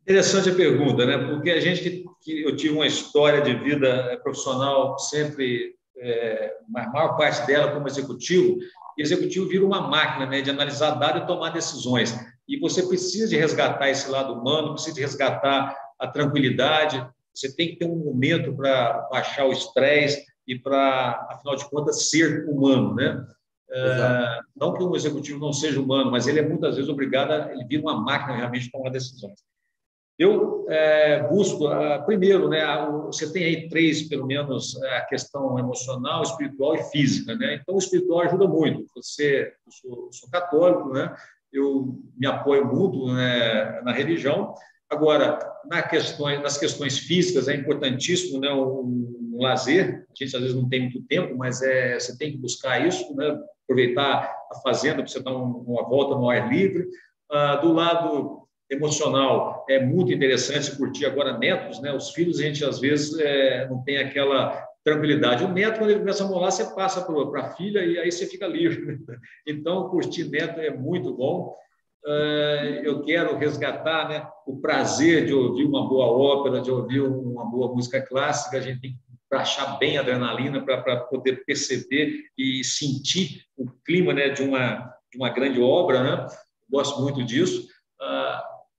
[0.02, 1.18] Interessante a pergunta, né?
[1.18, 6.90] Porque a gente que, que eu tive uma história de vida profissional sempre, é, a
[6.90, 8.58] maior parte dela como executivo,
[8.96, 12.14] e executivo vira uma máquina né, de analisar dados e tomar decisões.
[12.48, 17.68] E você precisa de resgatar esse lado humano, precisa de resgatar a tranquilidade, você tem
[17.68, 22.94] que ter um momento para baixar o estresse e para, afinal de contas, ser humano,
[22.94, 23.26] né?
[23.70, 27.52] É, não que um executivo não seja humano, mas ele é muitas vezes obrigado, a,
[27.52, 29.38] ele vira uma máquina realmente de tomar decisões.
[30.18, 32.64] Eu é, busco, uh, primeiro, né,
[33.06, 37.36] você tem aí três, pelo menos, é, a questão emocional, espiritual e física.
[37.36, 37.60] Né?
[37.62, 38.84] Então, o espiritual ajuda muito.
[38.96, 41.14] Você, eu sou, sou católico, né?
[41.52, 44.54] Eu me apoio muito né, na religião.
[44.90, 50.06] Agora, na questões, nas questões físicas, é importantíssimo né, um, um, lazer.
[50.10, 53.14] A gente, às vezes, não tem muito tempo, mas é, você tem que buscar isso,
[53.14, 53.38] né?
[53.64, 56.88] aproveitar a fazenda para você dar uma volta no ar livre.
[57.30, 61.92] Uh, do lado emocional é muito interessante curtir agora netos, né?
[61.92, 65.44] Os filhos a gente às vezes é, não tem aquela tranquilidade.
[65.44, 68.26] O neto quando ele começa a molar, você passa para a filha e aí você
[68.26, 68.98] fica livre.
[69.46, 71.54] Então curtir neto é muito bom.
[72.04, 77.44] Uh, eu quero resgatar né, o prazer de ouvir uma boa ópera, de ouvir uma
[77.44, 78.56] boa música clássica.
[78.56, 78.98] A gente tem que
[79.30, 85.18] baixar bem a adrenalina para poder perceber e sentir o clima né, de, uma, de
[85.18, 86.02] uma grande obra.
[86.02, 86.26] Né?
[86.70, 87.66] Gosto muito disso.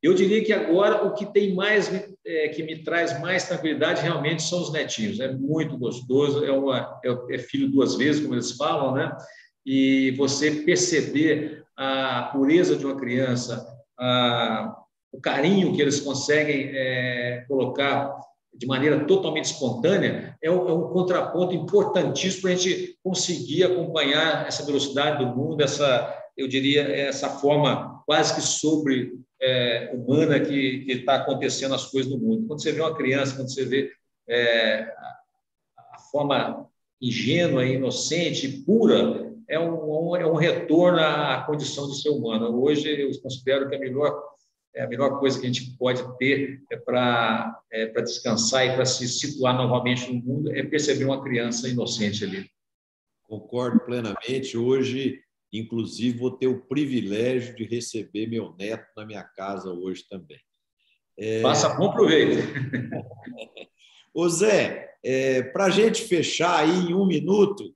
[0.02, 1.92] Eu diria que agora o que tem mais
[2.26, 5.20] é, que me traz mais tranquilidade realmente são os netinhos.
[5.20, 9.12] É muito gostoso, é, uma, é, é filho duas vezes, como eles falam, né?
[9.66, 13.68] E você perceber a pureza de uma criança,
[14.00, 14.74] a,
[15.12, 18.16] o carinho que eles conseguem é, colocar
[18.54, 24.48] de maneira totalmente espontânea, é um, é um contraponto importantíssimo para a gente conseguir acompanhar
[24.48, 30.86] essa velocidade do mundo, essa, eu diria, essa forma quase que sobre é, humana que
[30.88, 32.48] está acontecendo as coisas no mundo.
[32.48, 33.92] Quando você vê uma criança, quando você vê
[34.28, 34.92] é,
[35.78, 36.68] a forma
[37.02, 42.62] ingênua, inocente, pura, é um, é um retorno à condição de ser humano.
[42.62, 44.30] Hoje eu considero que a melhor
[44.76, 48.86] é a melhor coisa que a gente pode ter é para é, descansar e para
[48.86, 52.48] se situar novamente no mundo é perceber uma criança inocente ali.
[53.24, 54.56] Concordo plenamente.
[54.56, 55.20] Hoje
[55.52, 60.40] Inclusive, vou ter o privilégio de receber meu neto na minha casa hoje também.
[61.18, 61.42] É...
[61.42, 62.38] Faça bom proveito.
[64.14, 67.76] Ô Zé, é, para a gente fechar aí em um minuto,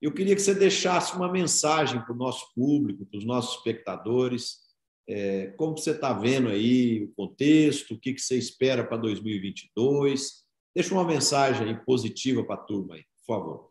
[0.00, 4.58] eu queria que você deixasse uma mensagem para o nosso público, para os nossos espectadores.
[5.08, 10.44] É, como você está vendo aí o contexto, o que, que você espera para 2022?
[10.74, 13.67] Deixa uma mensagem positiva para a turma aí, por favor.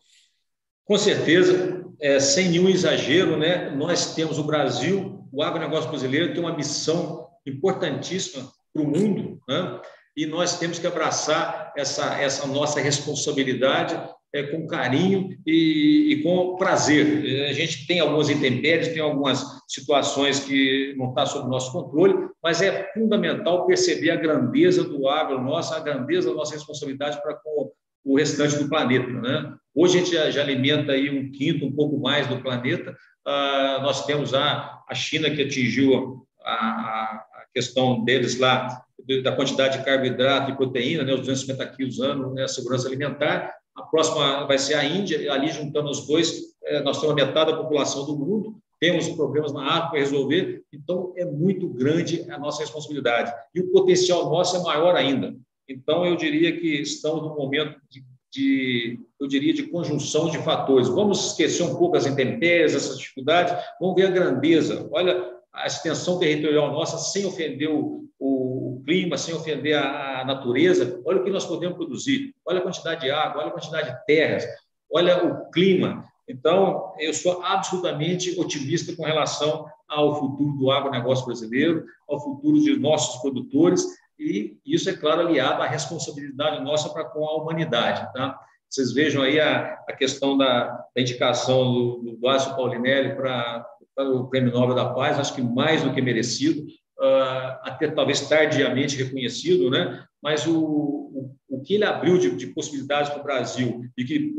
[0.87, 6.41] Com certeza, é, sem nenhum exagero, né, nós temos o Brasil, o agronegócio brasileiro tem
[6.41, 9.81] uma missão importantíssima para o mundo, né,
[10.15, 14.01] e nós temos que abraçar essa, essa nossa responsabilidade
[14.33, 17.47] é, com carinho e, e, com prazer.
[17.49, 22.61] A gente tem algumas intempéries, tem algumas situações que não está sob nosso controle, mas
[22.61, 27.71] é fundamental perceber a grandeza do agro nosso, a grandeza da nossa responsabilidade para com
[28.07, 29.11] o restante do planeta.
[29.11, 29.53] Né?
[29.75, 32.95] Hoje a gente já, já, alimenta aí um quinto, um pouco mais do planeta.
[33.25, 38.83] Ah, nós temos a, a China que atingiu a, a, questão deles lá
[39.23, 43.53] da quantidade de carboidrato e proteína, né, os 250 quilos ano, né, segurança alimentar.
[43.75, 47.51] A próxima vai ser a Índia, ali juntando os dois, é, nós temos a metade
[47.51, 52.37] da população do mundo, temos problemas na água para resolver, então é muito grande a
[52.37, 53.33] nossa responsabilidade.
[53.55, 55.35] E o potencial nosso é maior ainda.
[55.67, 60.87] Então, eu diria que estamos num momento de, de, eu diria, de conjunção de fatores.
[60.87, 64.87] Vamos esquecer um pouco as intempéries, essas dificuldades, vamos ver a grandeza.
[64.91, 71.01] Olha a extensão territorial nossa, sem ofender o, o clima, sem ofender a, a natureza.
[71.05, 72.33] Olha o que nós podemos produzir.
[72.45, 74.45] Olha a quantidade de água, olha a quantidade de terras,
[74.89, 76.05] olha o clima.
[76.29, 82.77] Então, eu sou absolutamente otimista com relação ao futuro do agronegócio brasileiro, ao futuro de
[82.77, 83.85] nossos produtores
[84.19, 88.11] e isso, é claro, aliado à responsabilidade nossa para com a humanidade.
[88.13, 88.39] Tá?
[88.69, 92.19] Vocês vejam aí a, a questão da, da indicação do, do
[92.55, 93.65] Paulinelli para,
[93.95, 96.63] para o Prêmio Nobel da Paz, acho que mais do que merecido,
[96.99, 100.03] uh, até talvez tardiamente reconhecido, né?
[100.21, 104.33] mas o, o, o que ele abriu de, de possibilidades para o Brasil e que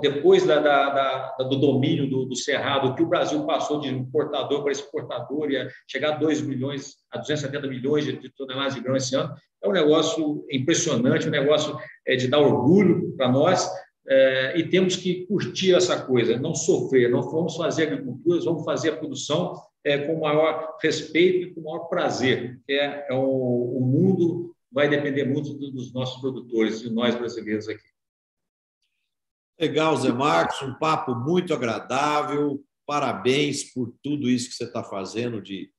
[0.00, 4.62] depois da, da, da, do domínio do, do, Cerrado, que o Brasil passou de importador
[4.62, 9.14] para exportador e chegar a 2 milhões, a 270 milhões de, toneladas de grão esse
[9.14, 13.70] ano, é um negócio impressionante, um negócio é, de dar orgulho para nós,
[14.08, 18.90] é, e temos que curtir essa coisa, não sofrer, não vamos fazer agricultura, vamos fazer
[18.90, 19.54] a produção
[19.84, 22.58] é, com maior respeito e com maior prazer.
[22.68, 27.86] É, é mundo vai depender muito dos nossos produtores e nós brasileiros aqui.
[29.60, 32.64] Legal, Zé Marcos, um papo muito agradável.
[32.86, 35.70] Parabéns por tudo isso que você está fazendo de,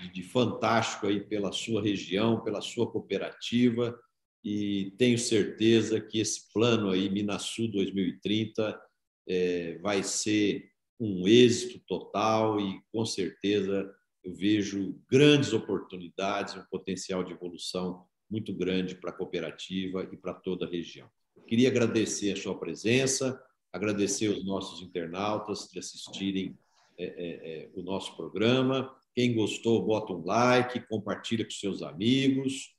[0.00, 3.96] de, de fantástico aí pela sua região, pela sua cooperativa
[4.44, 8.80] e tenho certeza que esse plano aí, Minasul 2030,
[9.28, 13.94] é, vai ser um êxito total e, com certeza,
[14.24, 20.34] eu vejo grandes oportunidades, um potencial de evolução muito grande para a cooperativa e para
[20.34, 21.08] toda a região.
[21.46, 26.58] Queria agradecer a sua presença, agradecer os nossos internautas de assistirem
[26.98, 28.94] é, é, é, o nosso programa.
[29.14, 32.74] Quem gostou, bota um like, compartilha com seus amigos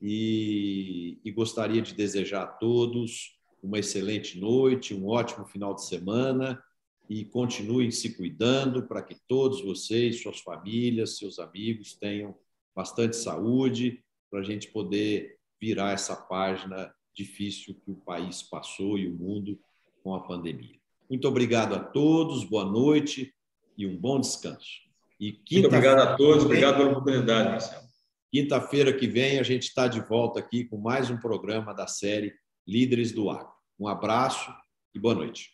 [0.00, 6.62] e, e gostaria de desejar a todos uma excelente noite, um ótimo final de semana
[7.08, 12.34] e continuem se cuidando para que todos vocês, suas famílias, seus amigos tenham
[12.74, 14.02] bastante saúde
[14.34, 19.56] para a gente poder virar essa página difícil que o país passou e o mundo
[20.02, 20.74] com a pandemia.
[21.08, 23.32] Muito obrigado a todos, boa noite
[23.78, 24.82] e um bom descanso.
[25.20, 27.84] E Muito obrigado a todos, obrigado pela oportunidade, Marcelo.
[28.32, 32.34] Quinta-feira que vem a gente está de volta aqui com mais um programa da série
[32.66, 33.52] Líderes do Agro.
[33.78, 34.52] Um abraço
[34.92, 35.50] e boa noite.